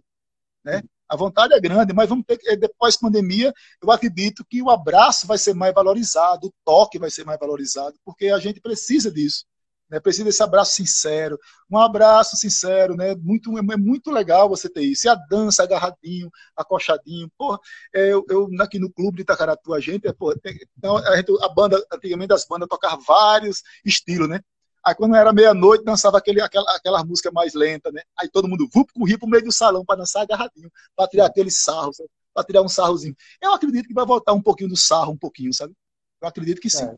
[0.61, 0.83] Né?
[1.07, 4.69] A vontade é grande, mas vamos ter que, depois da pandemia, eu acredito que o
[4.69, 9.09] abraço vai ser mais valorizado, o toque vai ser mais valorizado, porque a gente precisa
[9.09, 9.45] disso
[9.89, 9.99] né?
[9.99, 13.15] Precisa desse abraço sincero, um abraço sincero, né?
[13.15, 15.07] Muito, é muito legal você ter isso.
[15.07, 17.29] E a dança agarradinho, acochadinho.
[17.37, 17.59] Porra,
[17.93, 20.35] é, eu, eu, aqui no clube de Itacaratu, a gente, é, porra,
[20.77, 24.39] então, a, gente, a banda, antigamente as bandas tocavam vários estilos, né?
[24.85, 28.01] Aí quando era meia-noite, dançava aquele, aquela, aquela música mais lenta, né?
[28.17, 31.51] Aí todo mundo vup, corria pro meio do salão para dançar agarradinho, para tirar aquele
[31.51, 31.91] sarro,
[32.33, 33.15] para tirar um sarrozinho.
[33.41, 35.73] Eu acredito que vai voltar um pouquinho do sarro, um pouquinho, sabe?
[36.21, 36.85] Eu acredito que sim.
[36.85, 36.95] É.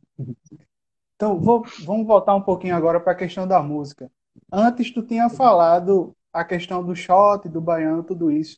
[1.21, 4.11] Então, vou, vamos voltar um pouquinho agora para a questão da música.
[4.51, 8.57] Antes, tu tinha falado a questão do shot, do baiano, tudo isso.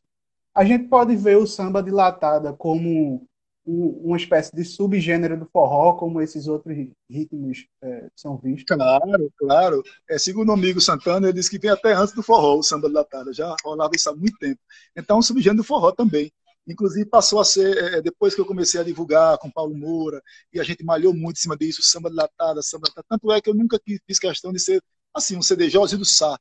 [0.56, 3.28] A gente pode ver o samba de latada como
[3.66, 6.74] um, uma espécie de subgênero do forró, como esses outros
[7.10, 8.64] ritmos é, são vistos.
[8.64, 9.84] Claro, claro.
[10.10, 12.88] É, segundo o amigo Santana, ele disse que vem até antes do forró, o samba
[12.88, 13.34] de latada.
[13.34, 14.62] Já rolava isso há muito tempo.
[14.96, 16.32] Então, é um subgênero do forró também.
[16.68, 20.22] Inclusive passou a ser, é, depois que eu comecei a divulgar com Paulo Moura,
[20.52, 23.06] e a gente malhou muito em cima disso, samba de latada, samba de latada.
[23.10, 24.82] Tanto é que eu nunca fiz questão de ser,
[25.14, 26.38] assim, um CD Jorge do Sá.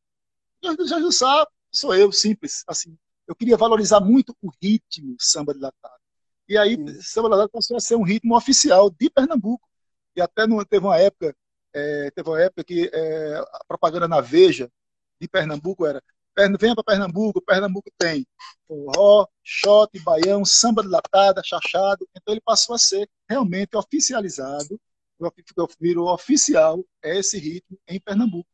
[0.63, 2.97] Jorge do Sá sou eu, simples, assim.
[3.27, 5.95] Eu queria valorizar muito o ritmo samba de latada.
[6.49, 7.01] E aí, Sim.
[7.01, 9.67] samba de latada passou a ser um ritmo oficial de Pernambuco.
[10.15, 11.35] E até no, teve uma época,
[11.73, 14.71] é, teve uma época que é, a propaganda na Veja
[15.21, 16.03] de Pernambuco era
[16.59, 18.27] venha para Pernambuco, Pernambuco tem
[18.67, 22.09] forró, shot, baião, samba de latada, chachado.
[22.17, 24.81] Então ele passou a ser realmente oficializado,
[25.81, 28.49] virou oficial esse ritmo em Pernambuco.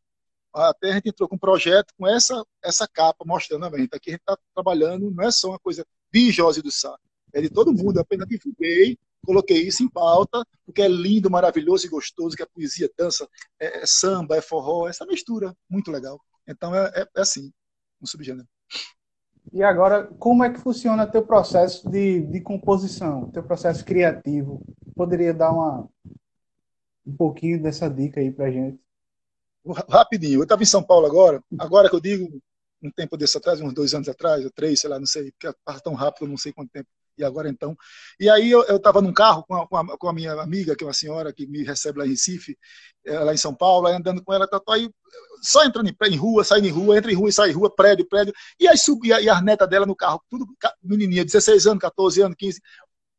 [0.55, 3.95] Até a gente entrou com um projeto com essa, essa capa mostrando a gente.
[3.95, 6.97] Aqui a gente está trabalhando, não é só uma coisa de Josi do Sá,
[7.33, 8.01] é de todo mundo.
[8.01, 12.91] Apenas divulguei, coloquei isso em pauta, porque é lindo, maravilhoso e gostoso, que a poesia,
[12.99, 13.29] dança,
[13.61, 16.21] é, é samba, é forró, essa mistura, muito legal.
[16.47, 17.53] Então é, é, é assim
[18.01, 18.47] um subgênero.
[19.53, 24.63] E agora, como é que funciona teu processo de, de composição, teu processo criativo?
[24.95, 25.89] Poderia dar uma,
[27.07, 28.79] um pouquinho dessa dica aí pra gente?
[29.89, 32.41] Rapidinho, eu estava em São Paulo agora, agora que eu digo,
[32.83, 35.55] um tempo desse atrás, uns dois anos atrás, ou três, sei lá, não sei, porque
[35.65, 36.89] passa tão rápido, não sei quanto tempo.
[37.19, 37.77] E agora então.
[38.19, 40.85] E aí eu estava num carro com a, com a, com, a, minha amiga, que
[40.85, 42.57] é uma senhora que me recebe lá em Recife,
[43.05, 44.89] eh, lá em São Paulo, aí andando com ela, tá, tá, aí,
[45.43, 48.07] só entrando em, em, rua, saindo em rua, entra em rua sai em rua, prédio,
[48.09, 48.33] prédio.
[48.61, 50.47] E aí subia e a neta dela no carro, tudo
[50.83, 52.61] menininha, 16 anos, 14 anos, 15.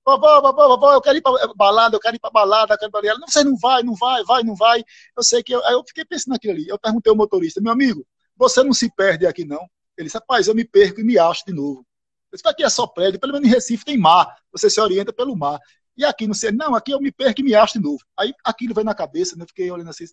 [0.05, 2.89] Vovó, vovó, vovó, eu quero ir para balada, eu quero ir para balada, eu quero
[2.89, 3.19] ir para balada.
[3.19, 4.83] Não, você não vai, não vai, vai, não vai.
[5.15, 5.53] Eu sei que.
[5.53, 6.67] Eu, aí eu fiquei pensando naquilo ali.
[6.67, 9.69] Eu perguntei ao motorista, meu amigo, você não se perde aqui não?
[9.97, 11.85] Ele disse, rapaz, eu me perco e me acho de novo.
[12.32, 15.12] Eu disse, aqui é só prédio, pelo menos em Recife tem mar, você se orienta
[15.12, 15.60] pelo mar.
[16.00, 18.00] E aqui não sei, não, aqui eu me perco e me acho de novo.
[18.18, 19.46] Aí aquilo vai na cabeça, né?
[19.46, 20.06] Fiquei olhando assim.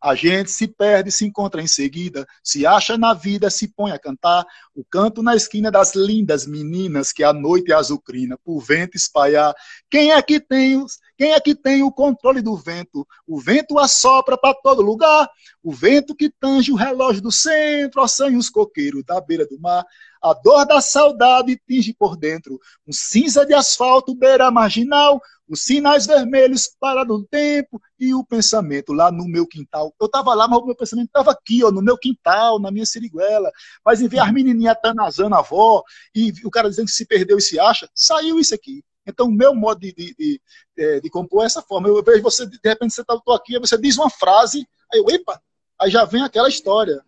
[0.00, 3.98] A gente se perde, se encontra em seguida, se acha na vida, se põe a
[3.98, 4.46] cantar.
[4.72, 9.52] O canto na esquina das lindas meninas que a noite é azucrina, por vento espalhar.
[9.90, 13.06] Quem é que tem os, quem é que tem o controle do vento?
[13.26, 15.28] O vento assopra para todo lugar.
[15.62, 19.84] O vento que tange o relógio do centro, assanha os coqueiros da beira do mar.
[20.20, 26.06] A dor da saudade tinge por dentro um cinza de asfalto beira marginal, os sinais
[26.06, 29.94] vermelhos para do tempo e o pensamento lá no meu quintal.
[30.00, 32.86] Eu estava lá, mas o meu pensamento estava aqui, ó, no meu quintal, na minha
[32.86, 33.52] siriguela.
[33.84, 35.82] Mas em vez as menininhas tanazando a avó
[36.14, 38.82] e o cara dizendo que se perdeu e se acha, saiu isso aqui.
[39.06, 40.40] Então, o meu modo de, de, de,
[40.76, 41.88] de, de compor é essa forma.
[41.88, 45.40] Eu vejo você, de repente, você está aqui, você diz uma frase, aí eu, epa,
[45.80, 47.04] aí já vem aquela história.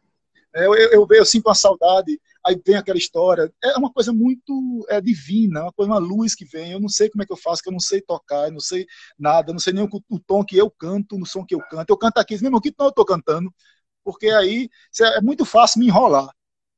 [0.54, 3.52] É, eu, eu, eu, eu sinto uma saudade, aí vem aquela história.
[3.62, 6.72] É uma coisa muito é, divina, uma coisa, uma luz que vem.
[6.72, 8.60] Eu não sei como é que eu faço, que eu não sei tocar, eu não
[8.60, 8.86] sei
[9.18, 11.90] nada, não sei nem o, o, tom que eu canto, no som que eu canto.
[11.90, 13.52] Eu canto aqui, mesmo que não eu estou cantando,
[14.02, 16.30] porque aí é muito fácil me enrolar.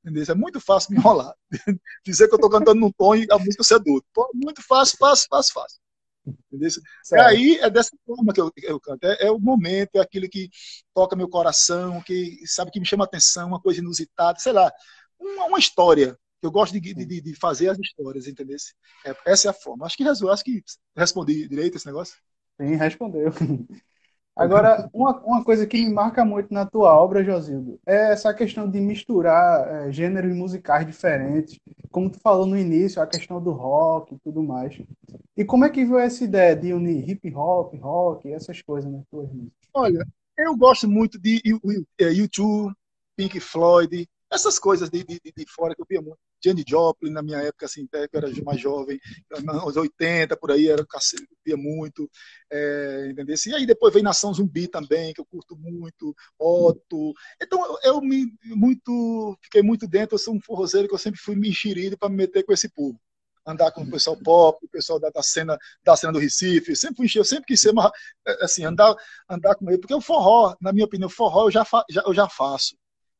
[0.09, 0.35] Entendeu?
[0.35, 1.35] É muito fácil me enrolar.
[2.05, 4.31] Dizer que eu estou cantando num tom e a música outro.
[4.35, 5.79] Muito fácil, fácil, fácil, fácil.
[6.27, 6.69] Entendeu?
[7.13, 9.05] E aí é dessa forma que eu, eu canto.
[9.05, 10.51] É, é, o momento, é aquilo que
[10.95, 14.71] toca meu coração, que sabe que me chama atenção, uma coisa inusitada, sei lá
[15.19, 16.19] uma, uma história.
[16.41, 18.57] Eu gosto de, de, de, fazer as histórias, entendeu?
[19.05, 19.85] É, essa é a forma.
[19.85, 20.63] Acho que, acho que
[20.97, 22.17] respondi direito esse negócio.
[22.61, 23.33] Sim, respondeu.
[24.39, 28.71] Agora, uma, uma coisa que me marca muito na tua obra, Josildo, é essa questão
[28.71, 31.59] de misturar é, gêneros musicais diferentes,
[31.91, 34.81] como tu falou no início, a questão do rock e tudo mais.
[35.37, 39.05] E como é que veio essa ideia de unir hip hop, rock, essas coisas nas
[39.11, 39.69] tuas músicas?
[39.75, 40.07] Olha,
[40.39, 41.43] eu gosto muito de
[41.99, 42.73] YouTube,
[43.17, 46.28] Pink Floyd, essas coisas de, de, de fora que eu via muito.
[46.43, 48.99] Jenny Joplin, na minha época, assim, eu era mais jovem,
[49.43, 50.87] nos 80, por aí, era
[51.45, 52.11] via muito,
[52.51, 53.35] é, entendeu?
[53.47, 57.13] E aí depois veio Nação Zumbi também, que eu curto muito, Otto.
[57.43, 61.21] Então, eu, eu me, muito, fiquei muito dentro, eu sou um forrozeiro que eu sempre
[61.21, 62.99] fui me enxerido para me meter com esse povo
[63.47, 67.09] andar com o pessoal pop, o pessoal da, da, cena da cena do Recife, sempre
[67.09, 67.73] fui, eu sempre quis ser
[68.43, 68.95] assim, andar
[69.29, 72.13] andar com ele, porque o forró, na minha opinião, forró eu já, fa, já eu
[72.13, 72.77] já faço.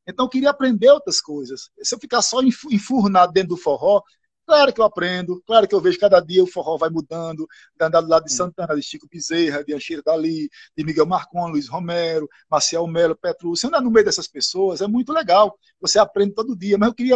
[0.09, 1.69] Então eu queria aprender outras coisas.
[1.81, 4.01] Se eu ficar só enfurnado dentro do forró,
[4.45, 7.85] claro que eu aprendo, claro que eu vejo cada dia o forró vai mudando, de
[7.85, 11.67] andar do lado de Santana, de Chico Bezerra, de Anchieta Dali, de Miguel Marcon, Luiz
[11.67, 13.67] Romero, Marcial Melo, Petrúcio.
[13.67, 15.55] Andar no meio dessas pessoas é muito legal.
[15.79, 17.15] Você aprende todo dia, mas eu queria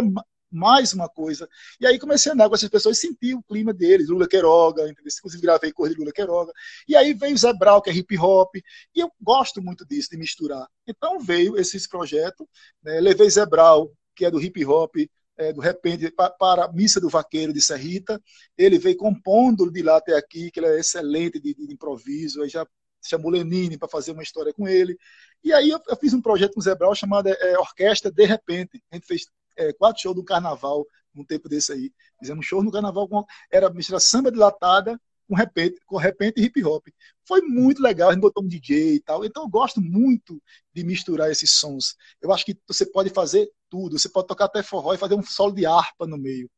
[0.54, 1.48] mais uma coisa.
[1.80, 4.88] E aí comecei a andar com essas pessoas e senti o clima deles, Lula Queiroga,
[4.88, 6.52] inclusive gravei coisa de Lula Queiroga.
[6.88, 10.16] E aí veio Zé Brau, que é hip hop, e eu gosto muito disso, de
[10.16, 10.66] misturar.
[10.86, 12.48] Então veio esse projeto,
[12.82, 13.00] né?
[13.00, 14.94] levei Zé Brau, que é do hip hop,
[15.36, 18.22] é, do repente para a Missa do Vaqueiro de Serrita.
[18.56, 22.48] Ele veio compondo de lá até aqui, que ele é excelente de, de improviso, aí
[22.48, 22.66] já
[23.02, 24.96] chamou Lenine para fazer uma história com ele.
[25.42, 28.82] E aí eu, eu fiz um projeto com o chamado é, Orquestra De Repente.
[28.90, 31.92] A gente fez é, quatro shows do carnaval, um tempo desse aí.
[32.18, 36.62] Fizemos show no carnaval, com, era mistura samba dilatada com repente, com repente e hip
[36.64, 36.86] hop.
[37.26, 39.24] Foi muito legal, a gente botou um DJ e tal.
[39.24, 40.40] Então eu gosto muito
[40.72, 41.96] de misturar esses sons.
[42.20, 45.22] Eu acho que você pode fazer tudo, você pode tocar até forró e fazer um
[45.22, 46.50] solo de harpa no meio.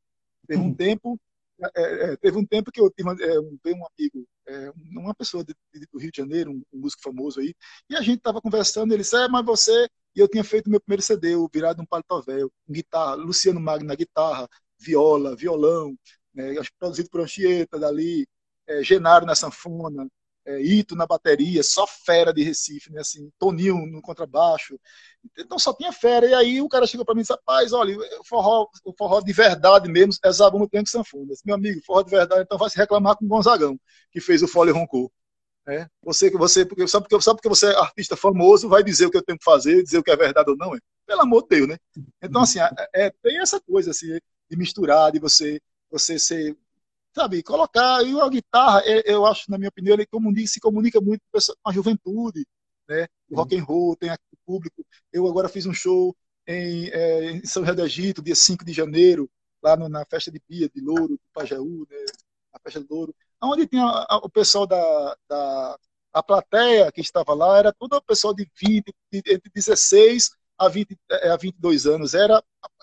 [0.46, 0.74] Teve um uhum.
[0.74, 1.20] tempo,
[1.76, 5.44] é, é, teve um tempo que eu tive é, um, um amigo, é, uma pessoa
[5.44, 7.54] de, de, do Rio de Janeiro, um, um músico famoso aí,
[7.90, 10.80] e a gente estava conversando, ele disse, é, mas você e eu tinha feito meu
[10.80, 15.94] primeiro CD, o Virado um Paletó Velho, guitarra, Luciano Magno na guitarra, viola, violão,
[16.34, 18.26] né, produzido por Anchieta dali,
[18.66, 20.08] é, Genaro na sanfona,
[20.46, 24.78] é, Ito na bateria, só fera de Recife, né, assim, Toninho no contrabaixo.
[25.36, 26.26] Então só tinha fera.
[26.26, 29.20] E aí o cara chegou para mim e disse: Rapaz, olha, o forró, o forró
[29.20, 31.32] de verdade mesmo é Zabumba Tanque Sanfona.
[31.44, 33.78] Meu amigo, forró de verdade, então vai se reclamar com o Gonzagão,
[34.12, 35.10] que fez o Fole Roncou.
[35.68, 39.06] É, você que você porque só porque só porque você é artista famoso vai dizer
[39.06, 40.78] o que eu tenho que fazer, dizer o que é verdade ou não, é.
[41.04, 41.76] Pelo amor de Deus, né?
[42.22, 44.16] Então assim, é, é, tem essa coisa assim
[44.48, 46.56] de misturar, de você você ser
[47.16, 51.00] sabe, colocar e a guitarra, é, eu acho, na minha opinião, ele comunica, se comunica
[51.00, 52.46] muito com a juventude,
[52.86, 53.08] né?
[53.30, 54.84] O rock and roll tem aqui o público.
[55.10, 56.14] Eu agora fiz um show
[56.46, 59.30] em, é, em São José do Egito, dia 5 de janeiro,
[59.62, 61.96] lá no, na festa de Pia, de Louro, do Pajaú, né?
[62.52, 63.86] a festa do Louro, onde tinha
[64.22, 65.78] o pessoal da, da
[66.12, 70.68] a plateia que estava lá, era todo o pessoal de 20, de, entre 16 a,
[70.68, 72.42] 20, é, a 22 anos, era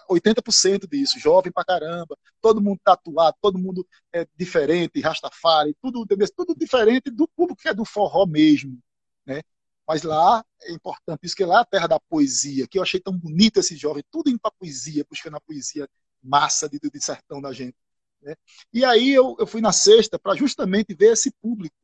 [0.10, 6.56] 80% disso, jovem pra caramba, todo mundo tatuado, todo mundo é, diferente, rastafari, tudo, tudo
[6.56, 8.80] diferente do público que é do forró mesmo,
[9.26, 9.42] né?
[9.88, 13.00] Mas lá é importante isso, que lá é a terra da poesia, que eu achei
[13.00, 15.88] tão bonito esse jovem, tudo indo para poesia, buscando a poesia
[16.22, 17.76] massa de, de sertão da gente.
[18.22, 18.36] Né?
[18.74, 21.76] E aí eu, eu fui na sexta para justamente ver esse público.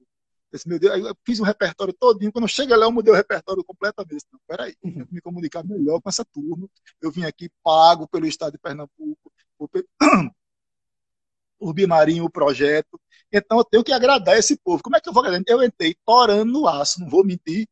[0.52, 2.32] Esse, meu Deus, eu fiz um repertório todinho.
[2.32, 4.26] Quando cheguei lá, eu mudei o repertório completamente.
[4.32, 6.68] Não, peraí, eu tenho que me comunicar melhor com essa turma.
[7.02, 9.70] Eu vim aqui pago pelo Estado de Pernambuco, por,
[11.60, 13.00] por Bimarinho, o projeto.
[13.32, 14.82] Então eu tenho que agradar esse povo.
[14.82, 15.44] Como é que eu vou agradar?
[15.48, 17.68] Eu entrei torando no aço, não vou mentir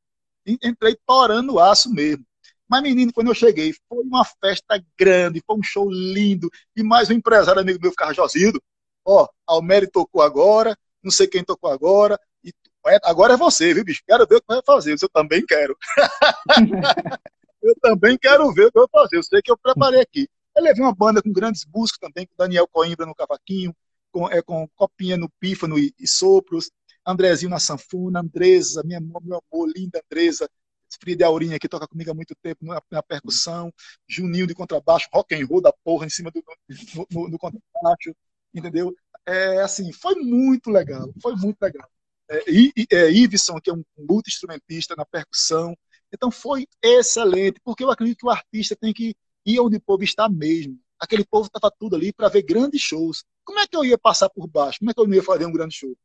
[0.62, 2.26] entrei torando o aço mesmo.
[2.70, 6.50] Mas, menino, quando eu cheguei, foi uma festa grande, foi um show lindo.
[6.76, 8.62] E mais um empresário amigo meu ficava, Josildo,
[9.06, 12.20] ó, Almério tocou agora, não sei quem tocou agora,
[13.04, 14.04] agora é você, viu, bicho?
[14.06, 14.96] Quero ver o que vai fazer.
[15.02, 15.78] Eu também quero.
[17.62, 19.18] eu também quero ver o que vou fazer.
[19.18, 20.28] Eu sei que eu preparei aqui.
[20.56, 23.76] Eu levei uma banda com grandes músicos também, com Daniel Coimbra no cavaquinho,
[24.12, 26.72] com, é, com Copinha no pífano e, e sopros,
[27.06, 30.50] Andrezinho na sanfona, Andresa, minha, meu amor, linda Andresa,
[31.00, 33.72] Frida Aurinha, que toca comigo há muito tempo na, na, percussão,
[34.08, 36.44] Juninho de contrabaixo, rock and roll da porra em cima do
[36.96, 38.16] no, no, no contrabaixo,
[38.54, 38.96] entendeu?
[39.26, 41.88] É, assim, foi muito legal, foi muito legal.
[42.30, 42.44] É,
[42.92, 45.76] é, Iveson, que é um multi-instrumentista na percussão,
[46.14, 50.04] então foi excelente, porque eu acredito que o artista tem que ir onde o povo
[50.04, 50.78] está mesmo.
[51.00, 53.24] Aquele povo estava tudo ali para ver grandes shows.
[53.44, 54.80] Como é que eu ia passar por baixo?
[54.80, 55.96] Como é que eu não ia fazer um grande show?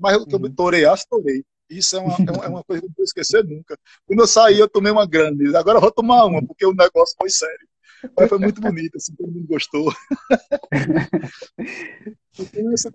[0.00, 0.54] mas eu uhum.
[0.54, 1.44] torei aço, torei.
[1.68, 3.78] Isso é uma, é uma coisa que eu não vou esquecer nunca.
[4.06, 5.54] Quando eu saí, eu tomei uma grande.
[5.54, 7.68] Agora eu vou tomar uma, porque o negócio foi sério.
[8.16, 9.92] Mas foi muito bonito, assim, todo mundo gostou.
[12.72, 12.90] essa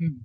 [0.00, 0.20] hum.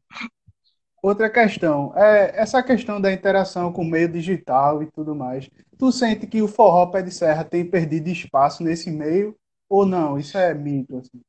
[1.04, 5.50] Outra questão, é essa questão da interação com o meio digital e tudo mais.
[5.78, 9.36] Tu sente que o forró pé de serra tem perdido espaço nesse meio
[9.68, 10.18] ou não?
[10.18, 10.96] Isso é mito?
[10.96, 11.22] Assim?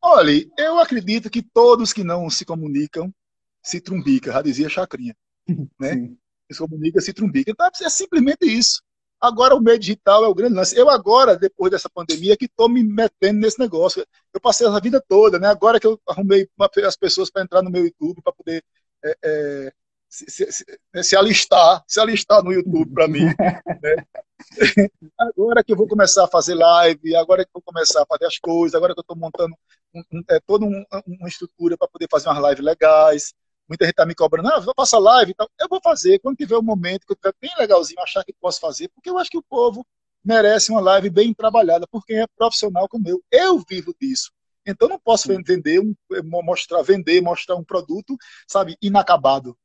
[0.00, 3.12] Olha, eu acredito que todos que não se comunicam
[3.60, 5.16] se trumbicam, já dizia Chacrinha.
[5.80, 6.12] Né?
[6.52, 7.50] Se comunica, se trumbica.
[7.50, 8.82] Então é simplesmente isso.
[9.20, 10.76] Agora o meio digital é o grande lance.
[10.76, 14.06] Eu agora, depois dessa pandemia, que estou me metendo nesse negócio.
[14.32, 15.48] Eu passei a vida toda, né?
[15.48, 16.48] Agora que eu arrumei
[16.86, 18.62] as pessoas para entrar no meu YouTube, para poder
[19.04, 19.72] é, é,
[20.08, 23.24] se, se, se, né, se, alistar, se alistar no YouTube para mim.
[23.24, 24.06] Né?
[25.18, 28.26] Agora que eu vou começar a fazer live, agora que eu vou começar a fazer
[28.26, 29.54] as coisas, agora que eu estou montando
[29.94, 33.34] um, um, é, toda um, uma estrutura para poder fazer umas lives legais.
[33.68, 35.48] Muita gente está me cobrando, ah, passar live e tal.
[35.58, 38.32] Eu vou fazer quando tiver o um momento que eu tiver bem legalzinho, achar que
[38.32, 39.86] posso fazer, porque eu acho que o povo
[40.24, 43.22] merece uma live bem trabalhada por quem é profissional como eu.
[43.30, 44.30] Eu vivo disso.
[44.66, 45.80] Então não posso vender,
[46.24, 48.16] mostrar, vender, mostrar um produto,
[48.48, 49.56] sabe, inacabado.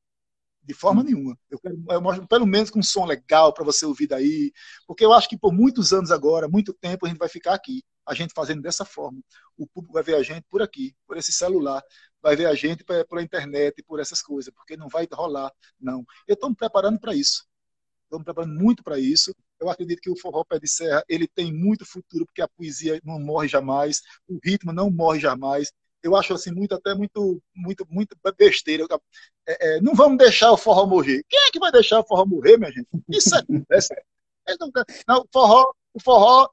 [0.63, 1.37] De forma nenhuma.
[1.49, 4.51] Eu, quero, eu mostro pelo menos com um som legal para você ouvir daí.
[4.85, 7.81] Porque eu acho que por muitos anos agora, muito tempo, a gente vai ficar aqui.
[8.05, 9.21] A gente fazendo dessa forma.
[9.57, 11.81] O público vai ver a gente por aqui, por esse celular.
[12.21, 14.53] Vai ver a gente pela internet, por essas coisas.
[14.53, 16.05] Porque não vai rolar, não.
[16.27, 17.45] Eu estou me preparando para isso.
[18.03, 19.33] Estou me preparando muito para isso.
[19.59, 22.99] Eu acredito que o forró pé de serra ele tem muito futuro, porque a poesia
[23.03, 25.71] não morre jamais, o ritmo não morre jamais
[26.03, 28.85] eu acho assim muito até muito muito muito besteira.
[29.47, 31.23] É, é, não vamos deixar o forró morrer.
[31.27, 32.87] Quem é que vai deixar o forró morrer, minha gente?
[33.09, 33.41] Isso é.
[35.07, 36.49] Não, o forró, o forró,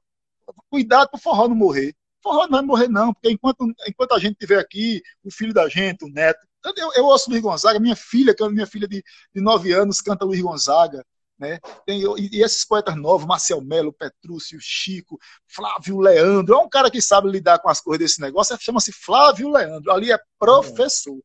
[0.69, 1.95] cuidado para o forró não morrer.
[2.19, 5.53] O forró não vai morrer não, porque enquanto enquanto a gente estiver aqui, o filho
[5.53, 6.39] da gente, o neto,
[6.75, 10.01] eu, eu ouço Luiz Gonzaga, minha filha, que é minha filha de, de 9 anos,
[10.01, 11.05] canta Luiz Gonzaga.
[11.37, 11.59] Né?
[11.85, 17.01] Tem, e esses poetas novos, Marcel Melo, Petrúcio, Chico, Flávio Leandro, é um cara que
[17.01, 21.19] sabe lidar com as coisas desse negócio, chama-se Flávio Leandro, ali é professor.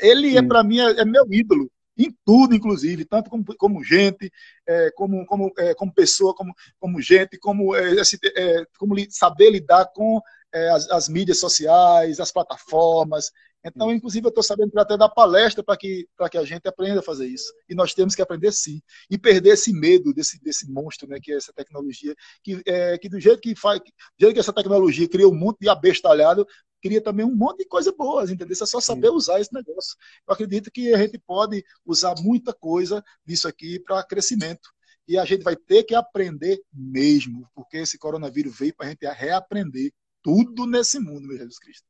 [0.00, 4.30] Ele é, para mim, é, é, meu ídolo, em tudo, inclusive, tanto como, como gente,
[4.66, 7.94] é, como, como, é, como pessoa, como, como gente, como, é,
[8.36, 10.20] é, como saber lidar com
[10.52, 13.30] as, as mídias sociais, as plataformas,
[13.64, 17.02] então, inclusive, eu estou sabendo até dar palestra para que, que a gente aprenda a
[17.02, 17.52] fazer isso.
[17.68, 18.80] E nós temos que aprender sim.
[19.10, 23.08] E perder esse medo desse, desse monstro, né, que é essa tecnologia, que, é, que
[23.08, 23.84] do jeito que faz, do
[24.20, 26.46] jeito que essa tecnologia cria um monte de abestalhado,
[26.80, 28.56] cria também um monte de coisas boas, entendeu?
[28.60, 29.96] É só saber usar esse negócio.
[30.26, 34.68] Eu acredito que a gente pode usar muita coisa disso aqui para crescimento.
[35.06, 39.04] E a gente vai ter que aprender mesmo, porque esse coronavírus veio para a gente
[39.06, 39.90] reaprender
[40.22, 41.86] tudo nesse mundo, meu Jesus Cristo.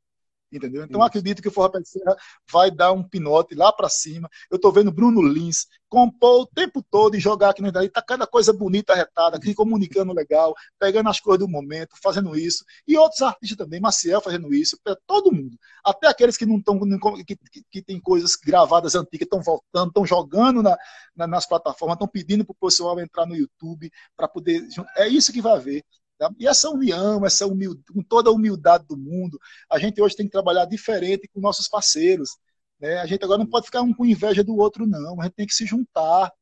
[0.50, 0.82] Entendeu?
[0.82, 2.16] Então, acredito que o Forró Serra
[2.50, 4.30] vai dar um pinote lá para cima.
[4.50, 7.88] Eu estou vendo Bruno Lins compor o tempo todo e jogar aqui no Daí.
[7.88, 12.64] Tá cada coisa bonita, retada, aqui comunicando legal, pegando as coisas do momento, fazendo isso.
[12.86, 15.56] E outros artistas também, Maciel fazendo isso, todo mundo.
[15.84, 16.78] Até aqueles que não estão,
[17.26, 20.76] que, que, que tem coisas gravadas antigas, estão voltando, estão jogando na,
[21.14, 24.66] na, nas plataformas, estão pedindo para o pessoal entrar no YouTube para poder.
[24.96, 25.84] É isso que vai haver.
[26.18, 26.30] Tá?
[26.38, 29.38] E essa união, essa humildade, com toda a humildade do mundo,
[29.70, 32.36] a gente hoje tem que trabalhar diferente com nossos parceiros.
[32.80, 32.98] Né?
[32.98, 35.20] A gente agora não pode ficar um com inveja do outro, não.
[35.20, 36.32] A gente tem que se juntar,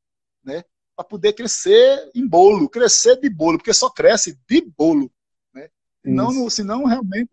[0.43, 0.64] né?
[0.97, 5.12] Para poder crescer em bolo, crescer de bolo, porque só cresce de bolo.
[5.53, 5.68] Né?
[6.03, 7.31] Senão, senão realmente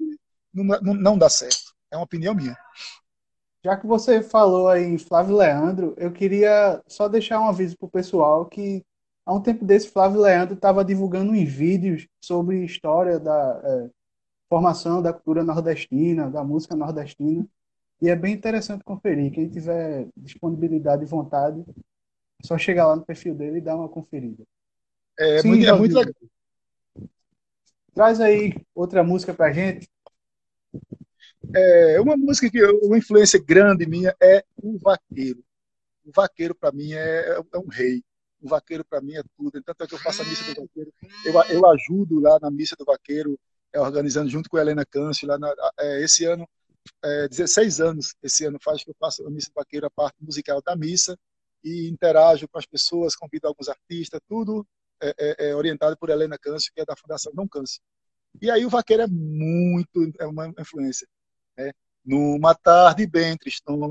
[0.54, 1.74] não, não, não dá certo.
[1.90, 2.58] É uma opinião minha.
[3.64, 7.86] Já que você falou aí em Flávio Leandro, eu queria só deixar um aviso para
[7.86, 8.84] o pessoal que
[9.26, 13.90] há um tempo desse, Flávio Leandro estava divulgando uns vídeos sobre história da é,
[14.50, 17.46] formação da cultura nordestina, da música nordestina.
[18.02, 19.32] E é bem interessante conferir.
[19.32, 23.88] Quem tiver disponibilidade e vontade, é só chegar lá no perfil dele e dar uma
[23.88, 24.44] conferida.
[25.18, 26.14] É, Sim, muito, é muito legal.
[27.94, 29.88] Traz aí outra música pra gente.
[31.56, 35.44] É, uma música que uma influência grande minha é o vaqueiro.
[36.04, 38.04] O vaqueiro para mim é, é um rei
[38.44, 39.62] o vaqueiro para mim é tudo.
[39.64, 40.94] Tanto é que eu faço a missa do vaqueiro.
[41.26, 43.40] Eu, eu ajudo lá na missa do vaqueiro,
[43.72, 45.28] é, organizando junto com a Helena Câncio.
[45.28, 46.48] Lá na, é, esse ano,
[47.02, 50.18] é, 16 anos, esse ano faz que eu faço a missa do vaqueiro, a parte
[50.22, 51.18] musical da missa,
[51.64, 54.68] e interajo com as pessoas, convido alguns artistas, tudo
[55.02, 57.82] é, é, é orientado por Helena Câncio, que é da Fundação Dom Câncio.
[58.42, 61.08] E aí o vaqueiro é muito, é uma influência.
[61.58, 61.72] Né?
[62.04, 63.88] Numa tarde bem tristonha,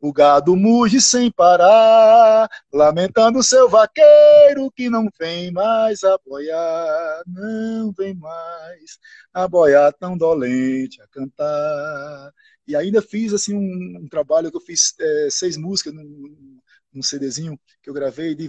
[0.00, 7.92] o gado muge sem parar, lamentando seu vaqueiro que não vem mais a boiar, não
[7.92, 8.98] vem mais
[9.32, 12.32] a boiar tão dolente a cantar.
[12.66, 16.60] E ainda fiz assim um, um trabalho que eu fiz é, seis músicas num,
[16.92, 18.48] num CDzinho que eu gravei de,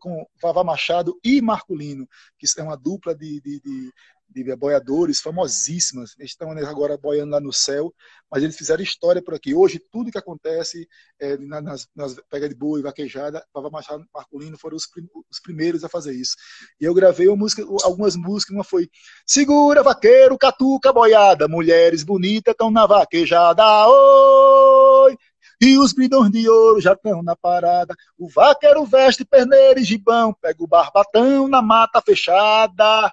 [0.00, 3.92] com Vavá Machado e Marculino, que é uma dupla de, de, de
[4.28, 6.14] de boiadores famosíssimas.
[6.18, 7.92] Estão agora boiando lá no céu,
[8.30, 9.54] mas eles fizeram história por aqui.
[9.54, 10.86] Hoje, tudo que acontece
[11.18, 15.82] é, nas, nas pegas de boi, vaquejada, Pava Machado Marculino foram os, prim, os, primeiros
[15.82, 16.36] a fazer isso.
[16.80, 18.88] E eu gravei música, algumas músicas, uma foi
[19.26, 25.16] Segura, vaqueiro, catuca, boiada, mulheres bonitas estão na vaquejada, oi!
[25.60, 27.92] E os bridões de ouro já estão na parada.
[28.16, 33.12] O vaqueiro veste perneiro e gibão, pega o barbatão na mata fechada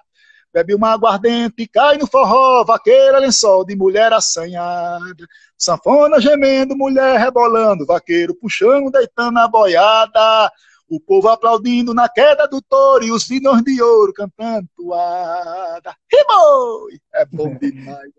[0.56, 7.84] bebe uma aguardente, cai no forró, vaqueira lençol de mulher assanhada, sanfona gemendo, mulher rebolando,
[7.84, 10.50] vaqueiro puxando, deitando a boiada,
[10.88, 15.94] o povo aplaudindo na queda do touro e os filhos de ouro cantando toada.
[16.10, 17.00] Rimoi!
[17.12, 18.10] É bom demais.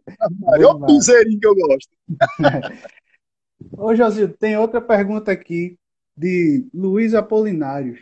[0.59, 1.89] É o piseirinho que eu gosto.
[3.75, 5.75] Ô, Josildo, tem outra pergunta aqui
[6.15, 7.99] de Luiz Apolinários.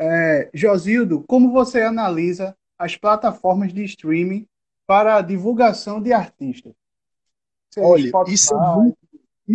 [0.00, 4.44] É, Josildo, como você analisa as plataformas de streaming
[4.84, 6.72] para a divulgação de artistas.
[7.78, 8.98] Olha, isso é, muito,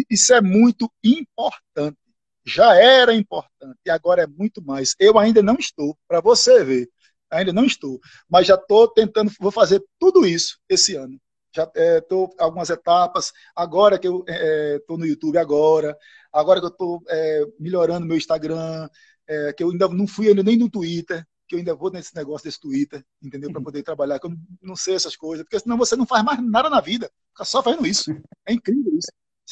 [0.09, 1.97] isso é muito importante.
[2.45, 4.95] Já era importante e agora é muito mais.
[4.97, 6.89] Eu ainda não estou, para você ver,
[7.29, 7.99] ainda não estou,
[8.29, 11.19] mas já estou tentando, vou fazer tudo isso esse ano.
[11.53, 13.33] Já estou é, algumas etapas.
[13.53, 15.97] Agora que eu estou é, no YouTube agora,
[16.31, 18.87] agora que eu estou é, melhorando meu Instagram,
[19.27, 22.15] é, que eu ainda não fui ainda nem no Twitter, que eu ainda vou nesse
[22.15, 23.49] negócio desse Twitter, entendeu?
[23.49, 23.65] Para uhum.
[23.65, 26.69] poder trabalhar, que eu não sei essas coisas, porque senão você não faz mais nada
[26.69, 28.11] na vida, fica só fazendo isso.
[28.45, 29.11] É incrível isso.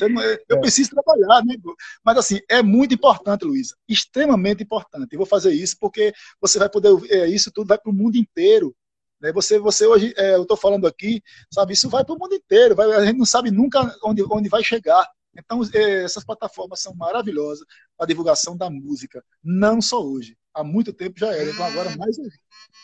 [0.10, 0.60] Não, é, eu é.
[0.60, 1.56] preciso trabalhar, né?
[2.04, 5.14] Mas assim, é muito importante, Luísa, extremamente importante.
[5.14, 8.18] Eu vou fazer isso porque você vai poder, é, isso tudo vai para o mundo
[8.18, 8.76] inteiro.
[9.22, 9.32] Né?
[9.32, 12.76] Você, você hoje, é, eu estou falando aqui, sabe, isso vai para o mundo inteiro.
[12.76, 15.08] Vai, a gente não sabe nunca onde, onde vai chegar.
[15.38, 17.66] Então, é, essas plataformas são maravilhosas
[17.96, 21.50] para a divulgação da música, não só hoje há muito tempo já era.
[21.52, 22.18] Então agora mais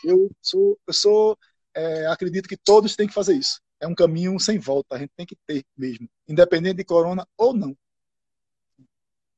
[0.04, 1.38] eu sou, eu sou,
[1.74, 3.60] é, acredito que todos têm que fazer isso.
[3.80, 4.94] É um caminho sem volta.
[4.94, 7.76] A gente tem que ter mesmo, independente de corona ou não.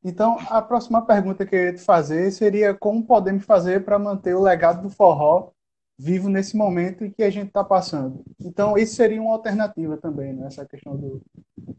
[0.03, 4.35] Então, a próxima pergunta que eu ia te fazer seria como podemos fazer para manter
[4.35, 5.54] o legado do forró
[5.99, 8.25] vivo nesse momento em que a gente está passando.
[8.41, 10.47] Então, isso seria uma alternativa também, né?
[10.47, 11.23] essa questão do,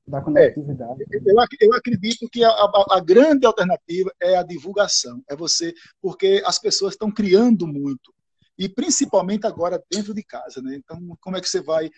[0.08, 1.04] da conectividade.
[1.04, 5.74] É, eu, eu, acredito que a, a, a, grande alternativa é a divulgação, é você,
[6.02, 8.14] porque as pessoas estão criando muito,
[8.58, 10.62] e principalmente agora dentro de casa.
[10.62, 10.76] Né?
[10.76, 11.90] Então, como é que você vai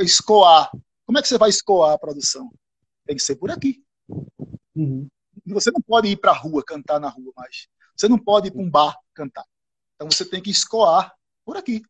[0.00, 0.70] escoar?
[1.04, 2.50] Como é que você vai escoar a produção?
[3.06, 3.84] Tem que ser por aqui.
[4.74, 5.06] Uhum.
[5.46, 7.68] Você não pode ir para a rua cantar na rua mais.
[7.96, 9.44] Você não pode ir para um bar cantar.
[9.94, 11.14] Então você tem que escoar
[11.46, 11.80] por aqui.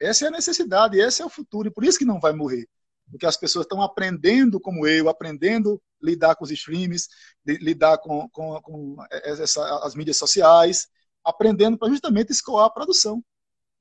[0.00, 2.66] Essa é a necessidade, esse é o futuro, e por isso que não vai morrer.
[3.10, 7.08] porque as pessoas estão aprendendo como eu, aprendendo a lidar com os streams,
[7.44, 10.88] lidar com, com, com essa, as mídias sociais,
[11.22, 13.22] aprendendo para justamente escoar a produção.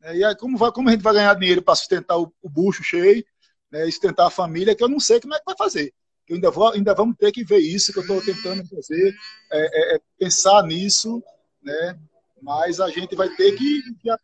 [0.01, 2.49] É, e aí, como, vai, como a gente vai ganhar dinheiro para sustentar o, o
[2.49, 3.23] bucho cheio,
[3.71, 5.93] né, sustentar a família, que eu não sei como é que vai fazer.
[6.27, 9.15] Eu ainda, vou, ainda vamos ter que ver isso que eu estou tentando fazer,
[9.51, 11.23] é, é, é, pensar nisso,
[11.61, 11.99] né?
[12.41, 13.81] Mas a gente vai ter que,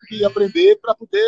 [0.07, 1.23] que, aprender para poder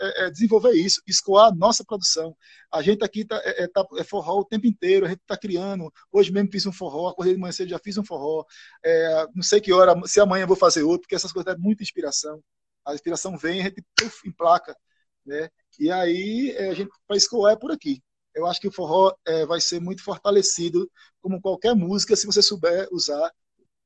[0.00, 2.36] é, é, desenvolver isso, escoar a nossa produção.
[2.72, 5.36] A gente aqui está é, é, tá, é forró o tempo inteiro, a gente está
[5.36, 5.92] criando.
[6.12, 8.44] Hoje mesmo fiz um forró, acordei de manhã cedo, já fiz um forró.
[8.84, 11.82] É, não sei que hora, se amanhã vou fazer outro, porque essas coisas é muita
[11.82, 12.42] inspiração.
[12.84, 13.84] A inspiração vem, a gente
[14.26, 14.76] em placa,
[15.24, 15.48] né?
[15.78, 18.02] E aí é, a gente para escoar é por aqui.
[18.34, 20.90] Eu acho que o forró é, vai ser muito fortalecido,
[21.22, 23.30] como qualquer música, se você souber usar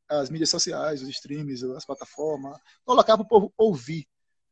[0.09, 4.07] as mídias sociais, os streams, as plataformas, colocar para o povo ouvir.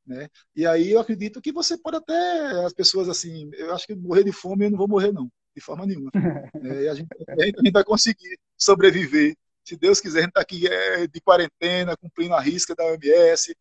[0.06, 0.28] Né?
[0.54, 4.22] E aí eu acredito que você pode até, as pessoas assim, eu acho que morrer
[4.22, 6.10] de fome eu não vou morrer não, de forma nenhuma.
[6.62, 9.36] é, e a gente, a gente vai conseguir sobreviver.
[9.64, 13.56] Se Deus quiser, a gente está aqui é, de quarentena, cumprindo a risca da OMS,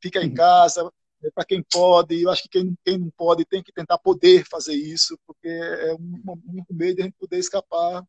[0.00, 0.34] fica em uhum.
[0.34, 0.88] casa,
[1.24, 4.44] é para quem pode, eu acho que quem, quem, não pode tem que tentar poder
[4.48, 8.04] fazer isso, porque é um, um meio de a gente poder escapar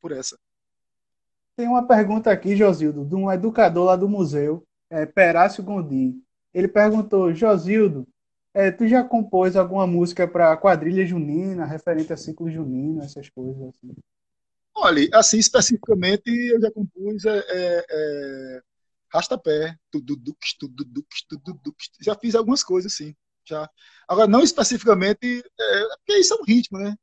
[0.00, 0.38] por essa.
[1.56, 6.20] Tem uma pergunta aqui, Josildo, de um educador lá do museu, é, Perácio Gondim.
[6.52, 8.06] Ele perguntou, Josildo,
[8.52, 13.60] é, tu já compôs alguma música para quadrilha junina, referente a ciclo junino, essas coisas
[13.62, 13.94] assim?
[14.74, 18.60] Olha, assim, especificamente, eu já compus é, é, é
[19.12, 20.36] rastapé, tudo, tudo,
[21.28, 23.14] tudo, já fiz algumas coisas, sim.
[23.44, 23.68] Já.
[24.08, 26.96] Agora, não especificamente, é, porque isso é um ritmo, né?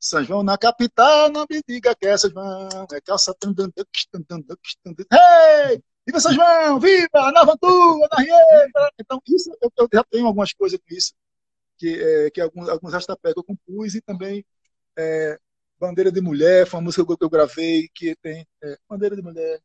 [0.00, 3.36] São João na capital, não me diga que é São João, é calça.
[5.12, 5.82] Hey!
[6.06, 6.80] Viva São João!
[6.80, 7.30] Viva!
[7.32, 8.92] Na Vantua, na Rieta!
[8.98, 11.12] Então, isso, eu, eu, já tenho algumas coisas com isso,
[11.76, 14.42] que, é, que alguns, alguns rastapé que eu compus e também
[14.98, 15.38] é,
[15.78, 19.60] Bandeira de Mulher, foi uma música que eu, gravei, que tem é, Bandeira de Mulher.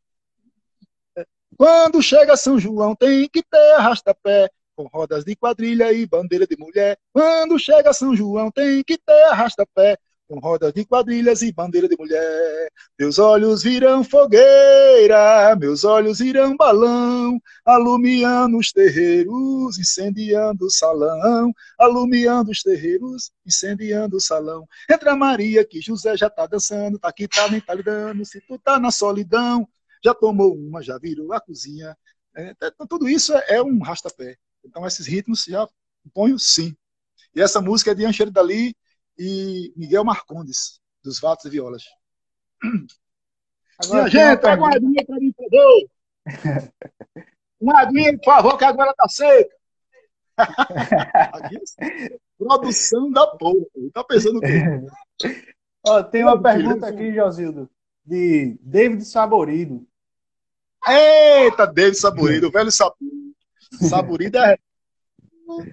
[1.18, 1.26] É,
[1.58, 6.58] quando chega São João, tem que ter arrasta-pé com rodas de quadrilha e bandeira de
[6.58, 6.98] mulher.
[7.14, 11.95] Quando chega São João, tem que ter arrasta-pé com rodas de quadrilhas e bandeira de
[11.97, 12.71] mulher.
[12.99, 22.51] Meus olhos virão fogueira, meus olhos irão balão, alumiando os terreiros, incendiando o salão, alumiando
[22.51, 24.67] os terreiros, incendiando o salão.
[24.89, 28.57] Entra Maria que José já tá dançando, tá aqui, tá nem tá lidando, se tu
[28.57, 29.67] tá na solidão,
[30.03, 31.95] já tomou uma, já virou a cozinha.
[32.36, 34.38] É, então, tudo isso é, é um rastapé.
[34.63, 35.67] Então esses ritmos já
[36.13, 36.76] ponho sim.
[37.36, 38.76] E essa música é de Ancheiro Dali,
[39.18, 41.84] e Miguel Marcondes, dos Vatos e Violas.
[43.84, 45.89] Agora, gente, pega uma aguinha para mim, por favor.
[47.59, 49.55] Uma aguinha, por favor, que agora tá seca.
[52.38, 53.66] Produção da porra.
[53.93, 54.61] Tá pensando o quê?
[55.88, 57.70] Ó, tem uma pergunta aqui, Josildo,
[58.03, 59.88] de David Saborido.
[60.88, 63.36] Eita, David Saborido, o velho Saborido.
[63.89, 64.57] Saborido é.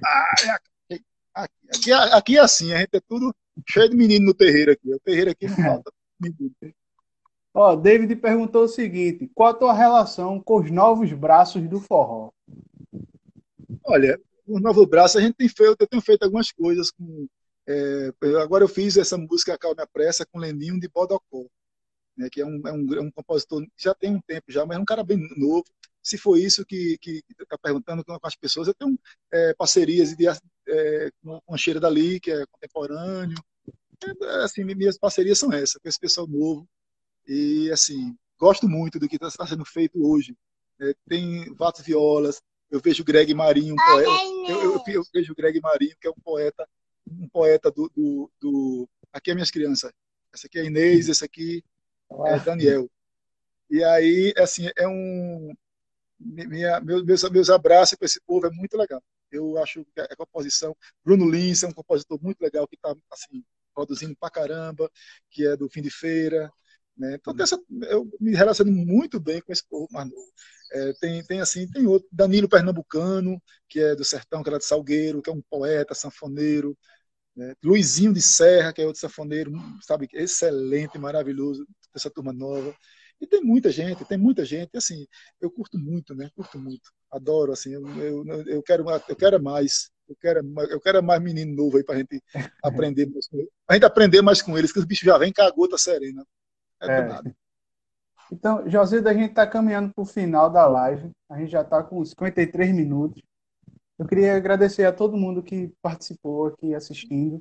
[0.04, 0.60] Ah,
[1.74, 3.34] Aqui, aqui é assim, a gente é tudo
[3.66, 4.94] cheio de menino no terreiro aqui.
[4.94, 5.92] O terreiro aqui não falta.
[7.54, 12.30] Ó, David perguntou o seguinte: qual a tua relação com os novos braços do forró?
[13.84, 17.26] Olha, os novos braços a gente tem feito, eu tenho feito algumas coisas com.
[17.66, 18.10] É,
[18.42, 21.46] agora eu fiz essa música Calma Pressa com Leninho de Bodocó,
[22.16, 24.76] né, que é um, é, um, é um compositor já tem um tempo já, mas
[24.76, 25.64] é um cara bem novo
[26.02, 26.98] se for isso que
[27.40, 28.98] está perguntando com as pessoas, eu tenho
[29.32, 30.26] é, parcerias de,
[30.68, 33.36] é, com a Cheira Dali, que é contemporâneo.
[34.04, 36.68] É, assim, minhas parcerias são essas, com esse pessoal novo.
[37.26, 40.36] E, assim, gosto muito do que está sendo feito hoje.
[40.80, 42.40] É, tem Vatos Violas,
[42.70, 44.10] eu vejo Greg Marinho, um poeta.
[44.48, 46.68] Eu, eu, eu, vejo Greg Marinho, que é um poeta,
[47.06, 48.88] um poeta do, do, do...
[49.12, 49.92] Aqui é minhas crianças.
[50.32, 51.62] Essa aqui é Inês, esse aqui
[52.26, 52.90] é Daniel.
[53.70, 55.54] E aí, assim, é um,
[56.18, 59.02] minha, meus, meus abraços com esse povo é muito legal.
[59.32, 60.76] Eu acho que a composição.
[61.04, 63.42] Bruno Lins é um compositor muito legal que está assim,
[63.74, 64.90] produzindo pra caramba,
[65.30, 66.50] que é do fim de feira.
[66.96, 67.14] Né?
[67.14, 67.58] Então, dessa,
[67.88, 70.32] eu me relaciono muito bem com esse povo mais novo.
[70.72, 74.64] É, tem, tem assim, tem outro, Danilo Pernambucano, que é do Sertão, que era de
[74.64, 76.76] Salgueiro, que é um poeta, sanfoneiro.
[77.34, 77.54] Né?
[77.64, 82.74] Luizinho de Serra, que é outro sanfoneiro, sabe, excelente, maravilhoso, dessa turma nova.
[83.22, 84.76] E tem muita gente, tem muita gente.
[84.76, 85.06] Assim,
[85.40, 86.28] eu curto muito, né?
[86.34, 86.90] Curto muito.
[87.08, 87.72] Adoro, assim.
[87.72, 89.92] Eu, eu, eu quero, eu quero mais.
[90.08, 92.20] Eu quero, eu quero mais menino novo aí pra gente
[92.64, 95.40] aprender mais com A gente aprender mais com eles, que os bichos já vêm com
[95.40, 96.26] a gota serena.
[96.80, 97.06] É, é.
[97.06, 97.36] nada.
[98.32, 101.12] Então, José, a gente está caminhando para o final da live.
[101.30, 103.22] A gente já está com 53 minutos.
[103.96, 107.40] Eu queria agradecer a todo mundo que participou aqui assistindo.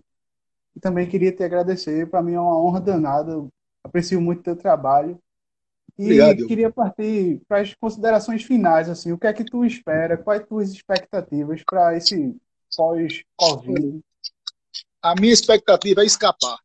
[0.76, 2.08] E também queria te agradecer.
[2.08, 3.32] Para mim é uma honra danada.
[3.32, 3.50] Eu
[3.84, 5.20] aprecio muito o teu trabalho.
[6.02, 6.48] E Obrigado.
[6.48, 8.90] queria partir para as considerações finais.
[8.90, 10.18] Assim, o que é que tu espera?
[10.18, 12.36] Quais tuas expectativas para esse
[12.76, 14.02] pós-Covid?
[15.00, 16.58] A minha expectativa é escapar.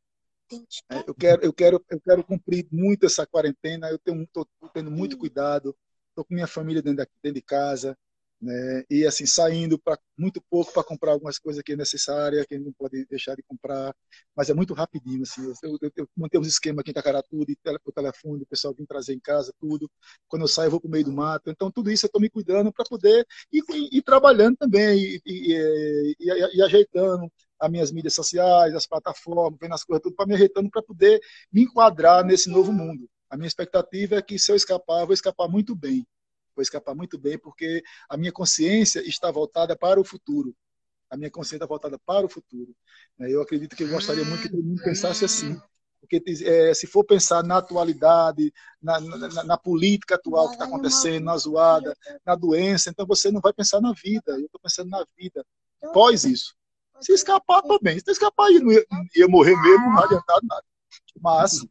[0.91, 3.91] É, eu quero, eu quero, eu quero cumprir muito essa quarentena.
[3.91, 5.77] Eu tenho, tô, tendo muito cuidado.
[6.09, 7.95] Estou com minha família dentro, dentro de casa
[8.41, 8.85] né?
[8.91, 12.73] E assim saindo para muito pouco para comprar algumas coisas que é necessária, que não
[12.73, 13.95] pode deixar de comprar,
[14.35, 15.43] mas é muito rapidinho assim.
[15.63, 18.75] Eu, eu, eu montei uns esquemas aqui em Itacaratu de tele, o telefone, o pessoal
[18.75, 19.91] vem trazer em casa tudo.
[20.29, 21.51] Quando eu saio eu vou para o meio do mato.
[21.51, 26.57] Então tudo isso eu estou me cuidando para poder ir, trabalhando também e, e, e,
[26.59, 30.71] e ajeitando as minhas mídias sociais, as plataformas, vendo as coisas tudo para me ajeitando
[30.71, 31.21] para poder
[31.51, 33.09] me enquadrar nesse novo mundo.
[33.31, 36.07] A minha expectativa é que se eu escapar, eu vou escapar muito bem
[36.57, 40.57] vou escapar muito bem, porque a minha consciência está voltada para o futuro.
[41.11, 42.75] A minha consciência está voltada para o futuro.
[43.19, 43.31] Né?
[43.31, 45.61] Eu acredito que eu gostaria muito que todo mundo pensasse assim.
[46.01, 51.25] Porque é, se for pensar na atualidade, na, na, na política atual que está acontecendo,
[51.25, 54.33] na zoada, na doença, então você não vai pensar na vida.
[54.33, 55.45] Eu estou pensando na vida
[55.93, 56.55] pós isso.
[57.01, 57.99] Se escapar, tá bem.
[57.99, 58.85] Se escapar, eu ia,
[59.15, 60.65] ia morrer mesmo, não adiantar nada.
[61.21, 61.63] Mas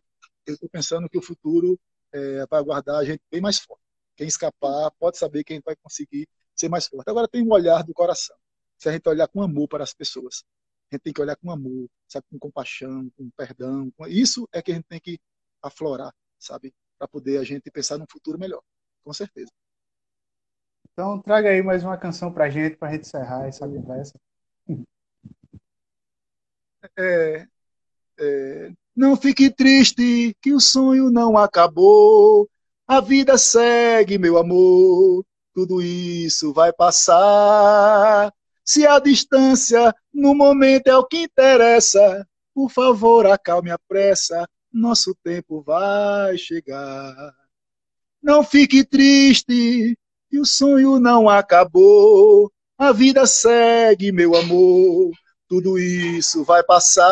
[0.45, 1.79] eu estou pensando que o futuro
[2.11, 3.84] é, vai guardar a gente bem mais forte.
[4.15, 7.09] Quem escapar pode saber que a gente vai conseguir ser mais forte.
[7.09, 8.35] Agora tem um olhar do coração.
[8.77, 10.43] Se a gente olhar com amor para as pessoas,
[10.91, 13.91] a gente tem que olhar com amor, sabe, com compaixão, com perdão.
[13.91, 14.07] Com...
[14.07, 15.19] Isso é que a gente tem que
[15.61, 18.61] aflorar, sabe, para poder a gente pensar num futuro melhor,
[19.03, 19.51] com certeza.
[20.91, 24.19] Então traga aí mais uma canção para a gente, para a gente encerrar essa conversa.
[26.99, 27.47] É,
[28.19, 32.47] é, não fique triste que o sonho não acabou.
[32.87, 38.31] A vida segue, meu amor, tudo isso vai passar.
[38.63, 45.15] Se a distância no momento é o que interessa, por favor, acalme a pressa, nosso
[45.23, 47.33] tempo vai chegar.
[48.21, 49.97] Não fique triste,
[50.29, 52.51] que o sonho não acabou.
[52.77, 55.11] A vida segue, meu amor,
[55.47, 57.05] tudo isso vai passar.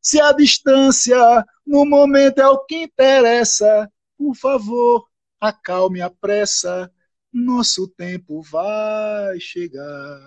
[0.00, 5.08] Se a distância no momento é o que interessa, por favor,
[5.40, 6.90] acalme a pressa,
[7.32, 10.20] nosso tempo vai chegar.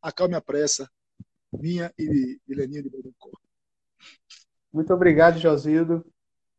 [0.00, 0.88] Acalme a pressa,
[1.52, 3.40] minha e Leninha de Betancourt.
[4.72, 6.04] Muito obrigado, Josildo.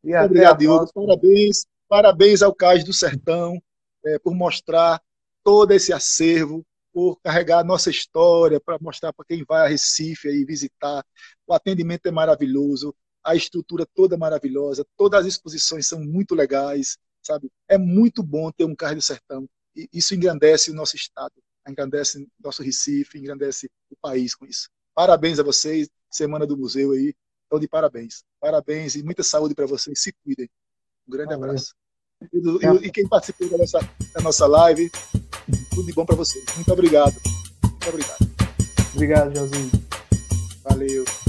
[0.04, 0.92] E obrigado, Diogo.
[0.94, 3.62] Parabéns, parabéns ao Cais do Sertão
[4.06, 5.02] é, por mostrar
[5.44, 10.28] todo esse acervo por carregar a nossa história, para mostrar para quem vai a Recife
[10.28, 11.06] e visitar.
[11.48, 17.52] O atendimento é maravilhoso, a estrutura toda maravilhosa, todas as exposições são muito legais, sabe?
[17.68, 19.48] É muito bom ter um carro do sertão.
[19.76, 21.34] E isso engrandece o nosso estado,
[21.68, 24.70] engrandece nosso Recife, engrandece o país com isso.
[24.96, 27.14] Parabéns a vocês, Semana do Museu aí.
[27.46, 28.24] Então, de parabéns.
[28.40, 30.02] Parabéns e muita saúde para vocês.
[30.02, 30.50] Se cuidem.
[31.08, 31.50] Um grande Valeu.
[31.50, 31.74] abraço.
[32.34, 33.80] E, e, e, quem participou da nossa,
[34.14, 34.92] da nossa live,
[35.74, 36.44] tudo de bom para vocês.
[36.56, 37.16] Muito obrigado.
[37.64, 38.30] Muito obrigado.
[38.94, 39.72] Obrigado, Joãozinho.
[40.64, 41.29] Valeu.